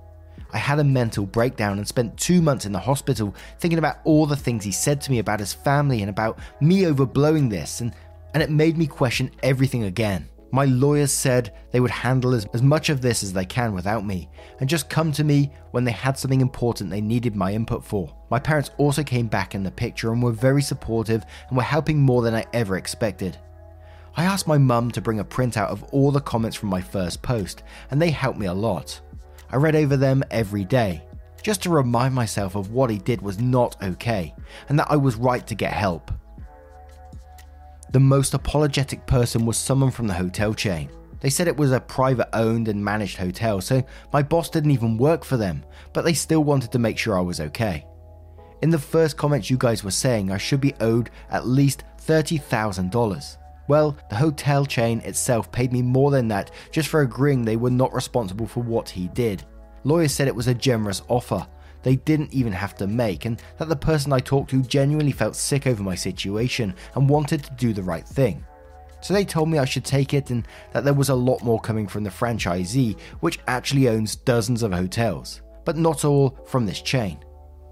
I 0.52 0.58
had 0.58 0.80
a 0.80 0.84
mental 0.84 1.26
breakdown 1.26 1.78
and 1.78 1.88
spent 1.88 2.18
two 2.18 2.42
months 2.42 2.66
in 2.66 2.72
the 2.72 2.80
hospital 2.80 3.36
thinking 3.60 3.78
about 3.78 4.00
all 4.04 4.26
the 4.26 4.36
things 4.36 4.64
he 4.64 4.72
said 4.72 5.00
to 5.02 5.12
me 5.12 5.20
about 5.20 5.40
his 5.40 5.54
family 5.54 6.02
and 6.02 6.10
about 6.10 6.40
me 6.60 6.82
overblowing 6.82 7.50
this 7.50 7.82
and 7.82 7.94
and 8.34 8.44
it 8.44 8.50
made 8.50 8.78
me 8.78 8.86
question 8.86 9.32
everything 9.42 9.84
again. 9.84 10.30
My 10.52 10.66
lawyers 10.66 11.12
said 11.12 11.54
they 11.72 11.80
would 11.80 11.92
handle 11.92 12.34
as, 12.34 12.46
as 12.54 12.62
much 12.62 12.90
of 12.90 13.02
this 13.02 13.22
as 13.22 13.34
they 13.34 13.46
can 13.46 13.74
without 13.74 14.06
me, 14.06 14.30
and 14.60 14.70
just 14.70 14.90
come 14.90 15.12
to 15.12 15.24
me 15.24 15.52
when 15.72 15.84
they 15.84 15.92
had 15.92 16.18
something 16.18 16.42
important 16.42 16.90
they 16.90 17.02
needed 17.02 17.36
my 17.36 17.54
input 17.54 17.84
for. 17.84 18.16
My 18.32 18.40
parents 18.40 18.72
also 18.78 19.04
came 19.04 19.28
back 19.28 19.54
in 19.54 19.64
the 19.64 19.72
picture 19.72 20.12
and 20.12 20.24
were 20.24 20.32
very 20.32 20.62
supportive 20.62 21.24
and 21.48 21.58
were 21.58 21.64
helping 21.64 22.00
more 22.00 22.24
than 22.24 22.34
I 22.34 22.46
ever 22.54 22.78
expected. 22.78 23.38
I 24.18 24.24
asked 24.24 24.48
my 24.48 24.58
mum 24.58 24.90
to 24.92 25.02
bring 25.02 25.20
a 25.20 25.26
printout 25.26 25.68
of 25.68 25.84
all 25.94 26.12
the 26.12 26.20
comments 26.20 26.58
from 26.58 26.70
my 26.70 26.82
first 26.82 27.22
post, 27.22 27.64
and 27.92 28.02
they 28.02 28.10
helped 28.10 28.40
me 28.40 28.48
a 28.48 28.54
lot. 28.54 29.00
I 29.52 29.58
read 29.58 29.76
over 29.76 29.98
them 29.98 30.24
every 30.32 30.66
day, 30.66 31.04
just 31.44 31.62
to 31.64 31.70
remind 31.70 32.14
myself 32.14 32.56
of 32.56 32.72
what 32.72 32.90
he 32.90 32.98
did 32.98 33.22
was 33.22 33.40
not 33.40 33.82
okay, 33.84 34.34
and 34.68 34.80
that 34.80 34.90
I 34.90 34.96
was 34.96 35.16
right 35.16 35.46
to 35.46 35.56
get 35.56 35.74
help. 35.74 36.12
The 37.92 38.00
most 38.00 38.36
apologetic 38.36 39.08
person 39.08 39.48
was 39.48 39.58
someone 39.58 39.90
from 39.90 40.06
the 40.06 40.14
hotel 40.14 40.54
chain. 40.54 40.92
They 41.22 41.32
said 41.32 41.48
it 41.48 41.58
was 41.58 41.72
a 41.72 41.80
private 41.80 42.30
owned 42.34 42.68
and 42.68 42.86
managed 42.86 43.18
hotel, 43.18 43.62
so 43.62 43.84
my 44.14 44.22
boss 44.22 44.50
didn't 44.50 44.72
even 44.72 44.96
work 44.96 45.26
for 45.26 45.38
them, 45.38 45.66
but 45.92 46.06
they 46.06 46.14
still 46.14 46.44
wanted 46.44 46.72
to 46.72 46.80
make 46.80 47.00
sure 47.00 47.18
I 47.18 47.22
was 47.22 47.40
okay. 47.40 47.86
In 48.62 48.70
the 48.70 48.78
first 48.78 49.18
comments, 49.18 49.50
you 49.50 49.58
guys 49.58 49.84
were 49.84 49.90
saying 49.90 50.32
I 50.32 50.38
should 50.38 50.62
be 50.62 50.76
owed 50.80 51.10
at 51.32 51.48
least 51.48 51.84
$30,000. 52.06 53.38
Well, 53.68 53.98
the 54.10 54.16
hotel 54.16 54.66
chain 54.66 55.00
itself 55.00 55.52
paid 55.52 55.74
me 55.74 55.82
more 55.82 56.12
than 56.12 56.28
that 56.28 56.52
just 56.72 56.90
for 56.90 57.02
agreeing 57.02 57.44
they 57.44 57.58
were 57.58 57.72
not 57.72 57.94
responsible 57.94 58.46
for 58.46 58.62
what 58.62 58.88
he 58.90 59.08
did. 59.10 59.44
Lawyers 59.84 60.14
said 60.14 60.28
it 60.28 60.36
was 60.36 60.48
a 60.48 60.54
generous 60.54 61.02
offer, 61.08 61.48
they 61.84 61.96
didn't 61.98 62.34
even 62.34 62.54
have 62.54 62.76
to 62.78 62.88
make, 62.88 63.26
and 63.26 63.42
that 63.58 63.70
the 63.70 63.76
person 63.76 64.14
I 64.14 64.20
talked 64.20 64.50
to 64.52 64.62
genuinely 64.62 65.12
felt 65.12 65.36
sick 65.36 65.68
over 65.68 65.84
my 65.84 65.96
situation 65.96 66.74
and 66.96 67.10
wanted 67.10 67.44
to 67.44 67.54
do 67.54 67.74
the 67.74 67.84
right 67.84 68.08
thing. 68.08 68.46
So 69.02 69.14
they 69.14 69.26
told 69.26 69.50
me 69.50 69.58
I 69.58 69.66
should 69.66 69.86
take 69.86 70.14
it 70.14 70.30
and 70.30 70.46
that 70.74 70.84
there 70.84 70.94
was 70.94 71.10
a 71.10 71.16
lot 71.16 71.44
more 71.44 71.60
coming 71.60 71.88
from 71.88 72.04
the 72.04 72.10
franchisee, 72.10 73.00
which 73.22 73.40
actually 73.48 73.88
owns 73.88 74.16
dozens 74.16 74.62
of 74.62 74.74
hotels, 74.74 75.42
but 75.64 75.78
not 75.78 76.04
all 76.04 76.38
from 76.46 76.66
this 76.66 76.82
chain. 76.82 77.20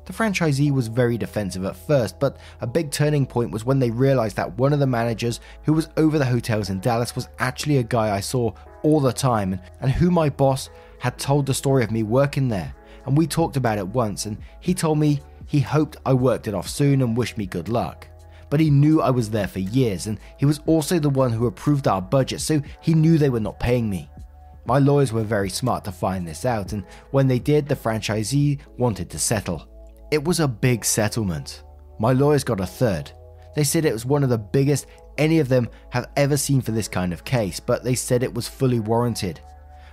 The 0.05 0.13
franchisee 0.13 0.71
was 0.71 0.87
very 0.87 1.17
defensive 1.17 1.65
at 1.65 1.75
first, 1.75 2.17
but 2.17 2.37
a 2.61 2.67
big 2.67 2.91
turning 2.91 3.25
point 3.25 3.51
was 3.51 3.65
when 3.65 3.77
they 3.77 3.91
realized 3.91 4.37
that 4.37 4.57
one 4.57 4.71
of 4.71 4.79
the 4.79 4.87
managers 4.87 5.41
who 5.63 5.73
was 5.73 5.89
over 5.97 6.17
the 6.17 6.23
hotels 6.23 6.69
in 6.69 6.79
Dallas 6.79 7.13
was 7.13 7.27
actually 7.39 7.77
a 7.77 7.83
guy 7.83 8.15
I 8.15 8.21
saw 8.21 8.53
all 8.83 9.01
the 9.01 9.11
time 9.11 9.59
and 9.81 9.91
who 9.91 10.09
my 10.09 10.29
boss 10.29 10.69
had 10.99 11.19
told 11.19 11.45
the 11.45 11.53
story 11.53 11.83
of 11.83 11.91
me 11.91 12.03
working 12.03 12.47
there 12.47 12.73
and 13.07 13.17
we 13.17 13.25
talked 13.25 13.57
about 13.57 13.77
it 13.79 13.87
once, 13.87 14.25
and 14.25 14.37
he 14.59 14.73
told 14.73 14.99
me 14.99 15.21
he 15.47 15.61
hoped 15.61 15.97
I 16.05 16.13
worked 16.13 16.47
it 16.47 16.53
off 16.53 16.67
soon 16.67 17.01
and 17.01 17.17
wished 17.17 17.37
me 17.37 17.45
good 17.45 17.69
luck. 17.69 18.07
But 18.49 18.59
he 18.59 18.69
knew 18.69 19.01
I 19.01 19.09
was 19.09 19.29
there 19.29 19.47
for 19.47 19.59
years, 19.59 20.07
and 20.07 20.19
he 20.37 20.45
was 20.45 20.59
also 20.67 20.99
the 20.99 21.09
one 21.09 21.31
who 21.31 21.47
approved 21.47 21.87
our 21.87 22.01
budget, 22.01 22.41
so 22.41 22.61
he 22.81 22.93
knew 22.93 23.17
they 23.17 23.29
were 23.29 23.39
not 23.39 23.59
paying 23.59 23.89
me. 23.89 24.09
My 24.65 24.79
lawyers 24.79 25.13
were 25.13 25.23
very 25.23 25.49
smart 25.49 25.85
to 25.85 25.91
find 25.91 26.27
this 26.27 26.45
out, 26.45 26.73
and 26.73 26.83
when 27.11 27.27
they 27.27 27.39
did, 27.39 27.67
the 27.67 27.75
franchisee 27.75 28.59
wanted 28.77 29.09
to 29.09 29.19
settle. 29.19 29.67
It 30.11 30.23
was 30.23 30.41
a 30.41 30.47
big 30.47 30.83
settlement. 30.83 31.63
My 31.99 32.11
lawyers 32.11 32.43
got 32.43 32.59
a 32.59 32.65
third. 32.65 33.11
They 33.55 33.63
said 33.63 33.85
it 33.85 33.93
was 33.93 34.05
one 34.05 34.23
of 34.23 34.29
the 34.29 34.37
biggest 34.37 34.85
any 35.17 35.39
of 35.39 35.49
them 35.49 35.69
have 35.89 36.09
ever 36.15 36.37
seen 36.37 36.61
for 36.61 36.71
this 36.71 36.87
kind 36.87 37.13
of 37.13 37.23
case, 37.23 37.59
but 37.59 37.83
they 37.83 37.95
said 37.95 38.21
it 38.21 38.33
was 38.33 38.47
fully 38.47 38.79
warranted. 38.79 39.39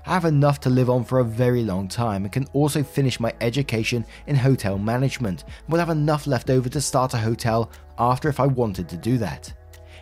I 0.07 0.13
have 0.13 0.27
enough 0.27 0.61
to 0.61 0.71
live 0.71 0.91
on 0.91 1.03
for 1.03 1.21
a 1.21 1.25
very 1.25 1.63
long 1.63 1.89
time 1.89 2.25
and 2.25 2.33
can 2.33 2.47
also 2.53 2.83
finish 2.83 3.19
my 3.19 3.33
education 3.41 4.05
in 4.27 4.37
hotel 4.37 4.77
management 4.77 5.45
and 5.45 5.73
will 5.73 5.79
have 5.79 5.89
enough 5.89 6.27
left 6.27 6.51
over 6.51 6.69
to 6.69 6.81
start 6.81 7.15
a 7.15 7.19
hotel 7.19 7.71
after 7.99 8.29
if 8.29 8.39
I 8.39 8.47
wanted 8.47 8.87
to 8.91 8.99
do 8.99 9.17
that. 9.19 9.49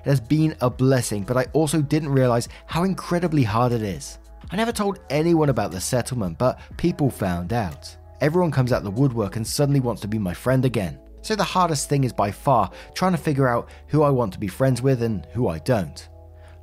It 0.05 0.09
has 0.09 0.19
been 0.21 0.57
a 0.61 0.69
blessing, 0.69 1.23
but 1.23 1.37
I 1.37 1.47
also 1.53 1.81
didn't 1.81 2.09
realize 2.09 2.49
how 2.67 2.83
incredibly 2.83 3.45
hard 3.45 3.71
it 3.71 3.83
is. 3.83 4.19
I 4.51 4.57
never 4.57 4.73
told 4.73 4.99
anyone 5.09 5.51
about 5.51 5.71
the 5.71 5.81
settlement, 5.81 6.37
but 6.37 6.59
people 6.77 7.09
found 7.09 7.53
out. 7.53 7.97
Everyone 8.21 8.51
comes 8.51 8.73
out 8.73 8.83
the 8.83 8.91
woodwork 8.91 9.37
and 9.37 9.47
suddenly 9.47 9.79
wants 9.79 10.03
to 10.03 10.09
be 10.09 10.19
my 10.19 10.35
friend 10.35 10.65
again. 10.65 10.99
So 11.23 11.37
the 11.37 11.45
hardest 11.45 11.89
thing 11.89 12.03
is 12.03 12.13
by 12.13 12.33
far 12.33 12.73
trying 12.95 13.13
to 13.13 13.19
figure 13.19 13.47
out 13.47 13.69
who 13.87 14.03
I 14.03 14.11
want 14.11 14.33
to 14.33 14.41
be 14.41 14.49
friends 14.49 14.83
with 14.83 15.05
and 15.05 15.25
who 15.33 15.47
I 15.47 15.61
don't. 15.61 16.09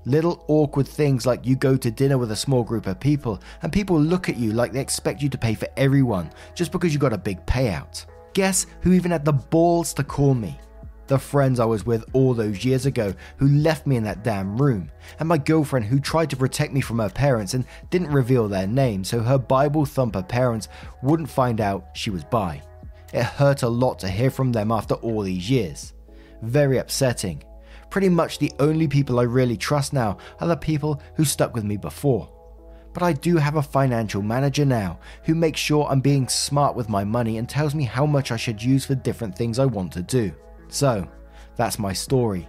Little 0.05 0.43
awkward 0.47 0.87
things 0.87 1.25
like 1.25 1.45
you 1.45 1.55
go 1.55 1.75
to 1.75 1.91
dinner 1.91 2.17
with 2.17 2.31
a 2.31 2.35
small 2.35 2.63
group 2.63 2.87
of 2.87 2.99
people 2.99 3.41
and 3.61 3.71
people 3.71 3.99
look 3.99 4.29
at 4.29 4.37
you 4.37 4.53
like 4.53 4.71
they 4.71 4.79
expect 4.79 5.21
you 5.21 5.29
to 5.29 5.37
pay 5.37 5.53
for 5.53 5.67
everyone 5.77 6.31
just 6.55 6.71
because 6.71 6.93
you 6.93 6.99
got 6.99 7.13
a 7.13 7.17
big 7.17 7.45
payout. 7.45 8.05
Guess 8.33 8.67
who 8.81 8.93
even 8.93 9.11
had 9.11 9.25
the 9.25 9.33
balls 9.33 9.93
to 9.95 10.03
call 10.03 10.33
me? 10.33 10.57
The 11.07 11.17
friends 11.17 11.59
I 11.59 11.65
was 11.65 11.85
with 11.85 12.05
all 12.13 12.35
those 12.35 12.63
years 12.63 12.85
ago 12.85 13.13
who 13.37 13.47
left 13.47 13.87
me 13.87 13.95
in 13.95 14.03
that 14.03 14.23
damn 14.23 14.61
room, 14.61 14.91
and 15.19 15.27
my 15.27 15.39
girlfriend 15.39 15.87
who 15.87 15.99
tried 15.99 16.29
to 16.29 16.37
protect 16.37 16.71
me 16.71 16.81
from 16.81 16.99
her 16.99 17.09
parents 17.09 17.55
and 17.55 17.65
didn't 17.89 18.11
reveal 18.11 18.47
their 18.47 18.67
name 18.67 19.03
so 19.03 19.19
her 19.19 19.39
Bible 19.39 19.85
thumper 19.85 20.21
parents 20.21 20.67
wouldn't 21.01 21.29
find 21.29 21.59
out 21.59 21.87
she 21.93 22.11
was 22.11 22.23
bi. 22.23 22.61
It 23.11 23.23
hurt 23.23 23.63
a 23.63 23.69
lot 23.69 23.97
to 23.99 24.07
hear 24.07 24.29
from 24.29 24.51
them 24.51 24.71
after 24.71 24.93
all 24.95 25.23
these 25.23 25.49
years. 25.49 25.93
Very 26.43 26.77
upsetting. 26.77 27.43
Pretty 27.89 28.09
much 28.09 28.37
the 28.37 28.51
only 28.59 28.87
people 28.87 29.19
I 29.19 29.23
really 29.23 29.57
trust 29.57 29.93
now 29.93 30.17
are 30.39 30.47
the 30.47 30.55
people 30.55 31.01
who 31.15 31.25
stuck 31.25 31.55
with 31.55 31.63
me 31.63 31.75
before. 31.77 32.29
But 32.93 33.03
I 33.03 33.13
do 33.13 33.37
have 33.37 33.55
a 33.55 33.63
financial 33.63 34.21
manager 34.21 34.65
now 34.65 34.99
who 35.23 35.35
makes 35.35 35.59
sure 35.59 35.87
I'm 35.87 36.01
being 36.01 36.27
smart 36.27 36.75
with 36.75 36.89
my 36.89 37.03
money 37.03 37.37
and 37.37 37.47
tells 37.47 37.73
me 37.73 37.83
how 37.83 38.05
much 38.05 38.31
I 38.31 38.37
should 38.37 38.61
use 38.61 38.85
for 38.85 38.95
different 38.95 39.35
things 39.35 39.59
I 39.59 39.65
want 39.65 39.91
to 39.93 40.01
do. 40.01 40.31
So, 40.67 41.07
that's 41.55 41.79
my 41.79 41.93
story. 41.93 42.47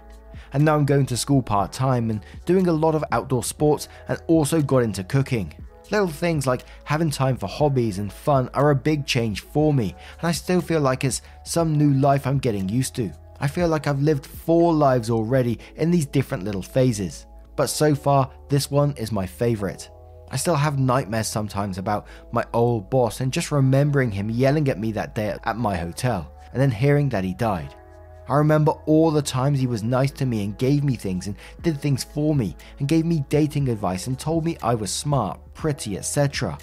And 0.52 0.64
now 0.64 0.76
I'm 0.76 0.84
going 0.84 1.06
to 1.06 1.16
school 1.16 1.42
part 1.42 1.72
time 1.72 2.10
and 2.10 2.24
doing 2.44 2.66
a 2.68 2.72
lot 2.72 2.94
of 2.94 3.04
outdoor 3.12 3.44
sports 3.44 3.88
and 4.08 4.20
also 4.26 4.60
got 4.60 4.78
into 4.78 5.04
cooking. 5.04 5.54
Little 5.90 6.08
things 6.08 6.46
like 6.46 6.64
having 6.84 7.10
time 7.10 7.36
for 7.36 7.48
hobbies 7.48 7.98
and 7.98 8.12
fun 8.12 8.48
are 8.54 8.70
a 8.70 8.76
big 8.76 9.06
change 9.06 9.40
for 9.40 9.74
me, 9.74 9.94
and 10.20 10.28
I 10.28 10.32
still 10.32 10.60
feel 10.60 10.80
like 10.80 11.04
it's 11.04 11.22
some 11.44 11.76
new 11.76 11.94
life 11.94 12.26
I'm 12.26 12.38
getting 12.38 12.68
used 12.68 12.94
to. 12.96 13.12
I 13.40 13.48
feel 13.48 13.68
like 13.68 13.86
I've 13.86 14.02
lived 14.02 14.26
four 14.26 14.72
lives 14.72 15.10
already 15.10 15.58
in 15.76 15.90
these 15.90 16.06
different 16.06 16.44
little 16.44 16.62
phases, 16.62 17.26
but 17.56 17.68
so 17.68 17.94
far, 17.94 18.30
this 18.48 18.70
one 18.70 18.92
is 18.96 19.10
my 19.10 19.26
favourite. 19.26 19.90
I 20.30 20.36
still 20.36 20.54
have 20.54 20.78
nightmares 20.78 21.26
sometimes 21.26 21.78
about 21.78 22.06
my 22.32 22.44
old 22.52 22.90
boss 22.90 23.20
and 23.20 23.32
just 23.32 23.50
remembering 23.50 24.10
him 24.10 24.30
yelling 24.30 24.68
at 24.68 24.78
me 24.78 24.92
that 24.92 25.14
day 25.14 25.36
at 25.44 25.56
my 25.56 25.76
hotel, 25.76 26.32
and 26.52 26.60
then 26.60 26.70
hearing 26.70 27.08
that 27.08 27.24
he 27.24 27.34
died. 27.34 27.74
I 28.28 28.36
remember 28.36 28.72
all 28.86 29.10
the 29.10 29.22
times 29.22 29.58
he 29.58 29.66
was 29.66 29.82
nice 29.82 30.12
to 30.12 30.26
me 30.26 30.44
and 30.44 30.56
gave 30.56 30.84
me 30.84 30.94
things 30.94 31.26
and 31.26 31.34
did 31.62 31.80
things 31.80 32.04
for 32.04 32.32
me 32.32 32.56
and 32.78 32.86
gave 32.86 33.04
me 33.04 33.24
dating 33.28 33.68
advice 33.68 34.06
and 34.06 34.16
told 34.16 34.44
me 34.44 34.56
I 34.62 34.76
was 34.76 34.92
smart, 34.92 35.40
pretty, 35.52 35.98
etc. 35.98 36.56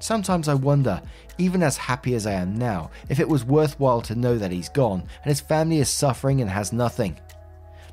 Sometimes 0.00 0.48
I 0.48 0.54
wonder, 0.54 1.00
even 1.36 1.62
as 1.62 1.76
happy 1.76 2.14
as 2.14 2.26
I 2.26 2.32
am 2.32 2.56
now, 2.56 2.90
if 3.10 3.20
it 3.20 3.28
was 3.28 3.44
worthwhile 3.44 4.00
to 4.02 4.14
know 4.14 4.38
that 4.38 4.50
he's 4.50 4.70
gone 4.70 5.00
and 5.00 5.28
his 5.28 5.40
family 5.40 5.78
is 5.78 5.90
suffering 5.90 6.40
and 6.40 6.50
has 6.50 6.72
nothing. 6.72 7.20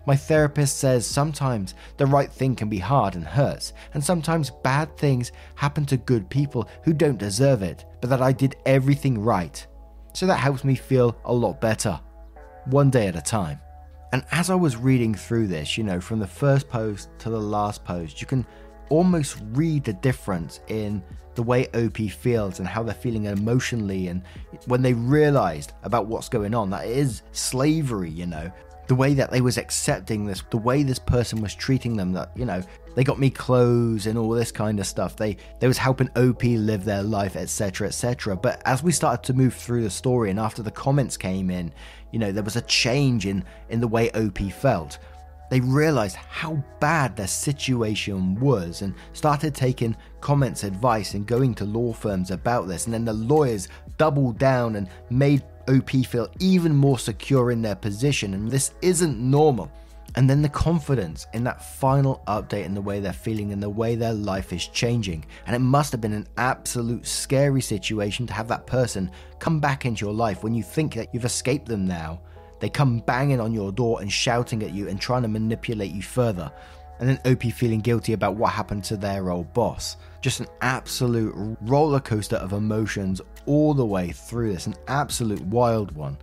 My 0.06 0.16
therapist 0.16 0.78
says 0.78 1.06
sometimes 1.06 1.76
the 1.98 2.06
right 2.06 2.32
thing 2.32 2.56
can 2.56 2.70
be 2.70 2.80
hard 2.80 3.16
and 3.16 3.26
hurts, 3.26 3.74
and 3.94 4.02
sometimes 4.02 4.52
bad 4.64 4.96
things 4.96 5.34
happen 5.56 5.86
to 5.88 5.98
good 5.98 6.30
people 6.30 6.70
who 6.84 6.94
don't 6.94 7.20
deserve 7.20 7.62
it, 7.62 7.84
but 8.00 8.10
that 8.10 8.22
I 8.22 8.32
did 8.32 8.56
everything 8.66 9.20
right. 9.20 9.68
So 10.14 10.26
that 10.28 10.40
helps 10.40 10.64
me 10.64 10.76
feel 10.76 11.18
a 11.26 11.34
lot 11.34 11.60
better 11.60 12.00
one 12.66 12.90
day 12.90 13.08
at 13.08 13.18
a 13.18 13.22
time. 13.22 13.60
And 14.14 14.24
as 14.32 14.50
I 14.50 14.56
was 14.56 14.78
reading 14.78 15.14
through 15.14 15.48
this, 15.48 15.78
you 15.78 15.84
know, 15.84 16.00
from 16.00 16.20
the 16.20 16.28
first 16.28 16.70
post 16.70 17.10
to 17.20 17.30
the 17.30 17.38
last 17.38 17.84
post, 17.84 18.22
you 18.22 18.28
can 18.28 18.46
almost 18.88 19.38
read 19.52 19.84
the 19.84 19.92
difference 19.92 20.62
in 20.70 21.04
the 21.38 21.44
way 21.44 21.68
OP 21.68 21.98
feels 22.10 22.58
and 22.58 22.68
how 22.68 22.82
they're 22.82 22.96
feeling 22.96 23.26
emotionally 23.26 24.08
and 24.08 24.24
when 24.66 24.82
they 24.82 24.94
realized 24.94 25.74
about 25.84 26.08
what's 26.08 26.30
going 26.30 26.56
on 26.56 26.72
that 26.72 26.88
is 26.88 27.22
slavery, 27.32 28.10
you 28.10 28.26
know, 28.26 28.52
the 28.88 28.96
way 28.96 29.14
that 29.14 29.30
they 29.30 29.40
was 29.40 29.60
accepting 29.60 30.26
this, 30.26 30.44
the 30.50 30.58
way 30.58 30.82
this 30.82 30.98
person 30.98 31.40
was 31.40 31.54
treating 31.54 31.96
them 31.96 32.12
that, 32.14 32.32
you 32.36 32.44
know, 32.44 32.64
they 32.96 33.04
got 33.04 33.20
me 33.20 33.30
clothes 33.30 34.08
and 34.08 34.18
all 34.18 34.32
this 34.32 34.52
kind 34.52 34.80
of 34.80 34.88
stuff. 34.88 35.16
They 35.16 35.38
they 35.60 35.68
was 35.68 35.78
helping 35.78 36.10
OP 36.16 36.42
live 36.44 36.84
their 36.86 37.04
life, 37.04 37.36
etc., 37.36 37.90
etc. 37.90 38.36
But 38.36 38.60
as 38.66 38.82
we 38.82 38.92
started 38.92 39.24
to 39.28 39.34
move 39.34 39.54
through 39.54 39.84
the 39.84 39.92
story 39.92 40.32
and 40.32 40.40
after 40.40 40.64
the 40.64 40.72
comments 40.72 41.18
came 41.18 41.52
in, 41.52 41.72
you 42.12 42.18
know, 42.18 42.32
there 42.32 42.44
was 42.44 42.56
a 42.56 42.62
change 42.62 43.28
in 43.28 43.44
in 43.70 43.80
the 43.80 43.88
way 43.88 44.10
OP 44.12 44.40
felt. 44.52 44.98
They 45.50 45.62
realized 45.62 46.18
how 46.18 46.62
bad 46.80 47.16
their 47.16 47.28
situation 47.28 48.40
was 48.40 48.82
and 48.82 48.94
started 49.14 49.56
taking 49.56 49.96
comments 50.20 50.64
advice 50.64 51.14
and 51.14 51.26
going 51.26 51.54
to 51.56 51.66
law 51.66 51.94
firms 51.94 52.32
about 52.32 52.68
this. 52.68 52.86
And 52.86 52.94
then 52.94 53.06
the 53.06 53.14
lawyers 53.14 53.70
doubled 53.98 54.38
down 54.38 54.76
and 54.76 54.90
made 55.10 55.44
OP 55.70 55.90
feel 55.90 56.30
even 56.40 56.76
more 56.76 57.00
secure 57.00 57.52
in 57.52 57.62
their 57.62 57.76
position. 57.76 58.34
And 58.34 58.50
this 58.50 58.74
isn't 58.82 59.20
normal. 59.20 59.72
And 60.16 60.30
then 60.30 60.42
the 60.42 60.50
confidence 60.50 61.28
in 61.34 61.44
that 61.44 61.64
final 61.64 62.24
update 62.28 62.66
in 62.66 62.74
the 62.74 62.82
way 62.82 63.00
they're 63.00 63.14
feeling 63.14 63.54
and 63.54 63.62
the 63.62 63.70
way 63.70 63.96
their 63.96 64.14
life 64.14 64.52
is 64.52 64.68
changing. 64.68 65.26
And 65.46 65.56
it 65.56 65.60
must 65.60 65.92
have 65.92 66.02
been 66.02 66.14
an 66.14 66.28
absolute 66.38 67.06
scary 67.06 67.62
situation 67.62 68.26
to 68.28 68.34
have 68.34 68.48
that 68.48 68.66
person 68.66 69.12
come 69.40 69.60
back 69.60 69.86
into 69.86 70.06
your 70.06 70.16
life 70.16 70.44
when 70.44 70.56
you 70.56 70.64
think 70.64 70.96
that 70.96 71.14
you've 71.14 71.26
escaped 71.26 71.68
them 71.68 71.86
now. 71.86 72.20
They 72.60 72.70
come 72.70 73.00
banging 73.00 73.40
on 73.40 73.54
your 73.54 73.72
door 73.72 74.02
and 74.02 74.12
shouting 74.12 74.64
at 74.64 74.74
you 74.74 74.88
and 74.88 75.00
trying 75.00 75.22
to 75.24 75.28
manipulate 75.28 75.92
you 75.92 76.02
further. 76.02 76.52
And 77.00 77.08
then 77.08 77.20
OP 77.32 77.44
feeling 77.54 77.80
guilty 77.80 78.14
about 78.14 78.36
what 78.36 78.52
happened 78.52 78.84
to 78.86 78.98
their 78.98 79.30
old 79.30 79.54
boss. 79.54 79.98
Just 80.22 80.40
an 80.40 80.48
absolute 80.62 81.36
roller 81.62 82.00
coaster 82.00 82.38
of 82.38 82.54
emotions 82.54 83.22
all 83.46 83.74
the 83.74 83.86
way 83.86 84.12
through 84.12 84.54
this, 84.54 84.66
an 84.66 84.76
absolute 84.88 85.42
wild 85.42 85.92
one. 85.92 86.18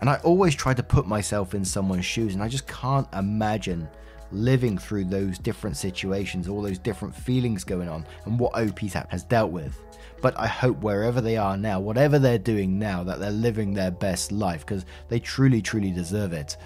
And 0.00 0.10
I 0.10 0.16
always 0.16 0.54
try 0.54 0.74
to 0.74 0.82
put 0.82 1.06
myself 1.06 1.54
in 1.54 1.64
someone's 1.64 2.04
shoes, 2.04 2.34
and 2.34 2.42
I 2.42 2.48
just 2.48 2.66
can't 2.66 3.08
imagine 3.14 3.88
living 4.32 4.78
through 4.78 5.04
those 5.04 5.38
different 5.38 5.76
situations, 5.76 6.48
all 6.48 6.62
those 6.62 6.78
different 6.78 7.14
feelings 7.14 7.64
going 7.64 7.88
on, 7.88 8.06
and 8.24 8.38
what 8.38 8.54
OP 8.58 8.80
has 8.80 9.24
dealt 9.24 9.50
with. 9.50 9.78
But 10.20 10.38
I 10.38 10.46
hope 10.46 10.82
wherever 10.82 11.20
they 11.20 11.36
are 11.36 11.56
now, 11.56 11.80
whatever 11.80 12.18
they're 12.18 12.38
doing 12.38 12.78
now, 12.78 13.04
that 13.04 13.20
they're 13.20 13.30
living 13.30 13.72
their 13.72 13.90
best 13.90 14.32
life 14.32 14.66
because 14.66 14.84
they 15.08 15.20
truly, 15.20 15.62
truly 15.62 15.90
deserve 15.90 16.32
it. 16.32 16.56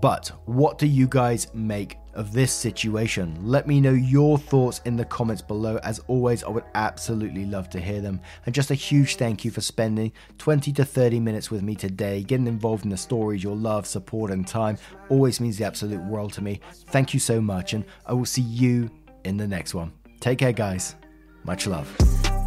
But 0.00 0.28
what 0.46 0.78
do 0.78 0.86
you 0.86 1.08
guys 1.08 1.52
make 1.54 1.98
of 2.18 2.32
this 2.32 2.52
situation? 2.52 3.38
Let 3.42 3.66
me 3.66 3.80
know 3.80 3.92
your 3.92 4.36
thoughts 4.36 4.80
in 4.84 4.96
the 4.96 5.04
comments 5.04 5.40
below. 5.40 5.78
As 5.84 6.00
always, 6.08 6.42
I 6.42 6.48
would 6.48 6.64
absolutely 6.74 7.46
love 7.46 7.70
to 7.70 7.80
hear 7.80 8.00
them. 8.00 8.20
And 8.44 8.54
just 8.54 8.70
a 8.70 8.74
huge 8.74 9.16
thank 9.16 9.44
you 9.44 9.50
for 9.50 9.60
spending 9.60 10.12
20 10.38 10.72
to 10.72 10.84
30 10.84 11.20
minutes 11.20 11.50
with 11.50 11.62
me 11.62 11.74
today. 11.74 12.22
Getting 12.22 12.48
involved 12.48 12.84
in 12.84 12.90
the 12.90 12.96
stories, 12.96 13.42
your 13.42 13.56
love, 13.56 13.86
support, 13.86 14.30
and 14.30 14.46
time 14.46 14.76
always 15.08 15.40
means 15.40 15.58
the 15.58 15.64
absolute 15.64 16.02
world 16.02 16.32
to 16.34 16.42
me. 16.42 16.60
Thank 16.88 17.14
you 17.14 17.20
so 17.20 17.40
much, 17.40 17.72
and 17.72 17.84
I 18.04 18.12
will 18.12 18.26
see 18.26 18.42
you 18.42 18.90
in 19.24 19.36
the 19.36 19.46
next 19.46 19.74
one. 19.74 19.92
Take 20.20 20.40
care, 20.40 20.52
guys. 20.52 20.96
Much 21.44 21.66
love. 21.66 21.88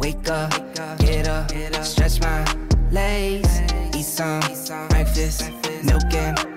Wake 0.00 0.28
up, 0.28 0.50
get 0.98 1.28
up, 1.28 1.50
stretch 1.84 2.20
my 2.20 2.44
legs, 2.90 3.60
eat 3.96 4.04
some 4.04 4.40
breakfast, 4.88 5.50
milk 5.84 6.12
and 6.12 6.52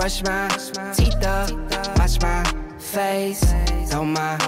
Brush 0.00 0.22
my 0.24 0.48
teeth 0.96 1.22
up, 1.26 1.50
wash 1.98 2.18
my 2.22 2.42
face. 2.78 3.44
Throw 3.90 4.02
my 4.02 4.38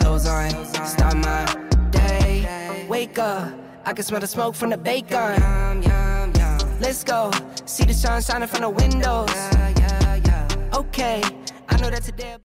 clothes 0.00 0.26
on, 0.26 0.48
start 0.86 1.16
my 1.18 1.44
day. 1.90 2.86
Wake 2.88 3.18
up, 3.18 3.52
I 3.84 3.92
can 3.92 4.04
smell 4.06 4.20
the 4.20 4.26
smoke 4.26 4.54
from 4.54 4.70
the 4.70 4.78
bacon. 4.78 5.38
Let's 6.80 7.04
go, 7.04 7.30
see 7.66 7.84
the 7.84 7.92
sun 7.92 8.22
shining 8.22 8.48
from 8.48 8.62
the 8.62 8.70
windows. 8.70 9.28
Okay, 10.72 11.22
I 11.68 11.76
know 11.76 11.90
that 11.90 12.04
today. 12.04 12.38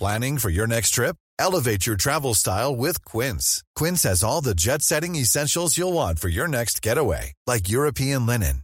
Planning 0.00 0.38
for 0.38 0.50
your 0.50 0.66
next 0.66 0.90
trip? 0.90 1.14
Elevate 1.38 1.86
your 1.86 1.94
travel 1.94 2.34
style 2.34 2.74
with 2.74 3.04
Quince. 3.04 3.62
Quince 3.76 4.02
has 4.02 4.24
all 4.24 4.40
the 4.40 4.56
jet 4.56 4.82
setting 4.82 5.14
essentials 5.14 5.78
you'll 5.78 5.92
want 5.92 6.18
for 6.18 6.28
your 6.28 6.48
next 6.48 6.82
getaway, 6.82 7.34
like 7.46 7.68
European 7.68 8.26
linen 8.26 8.63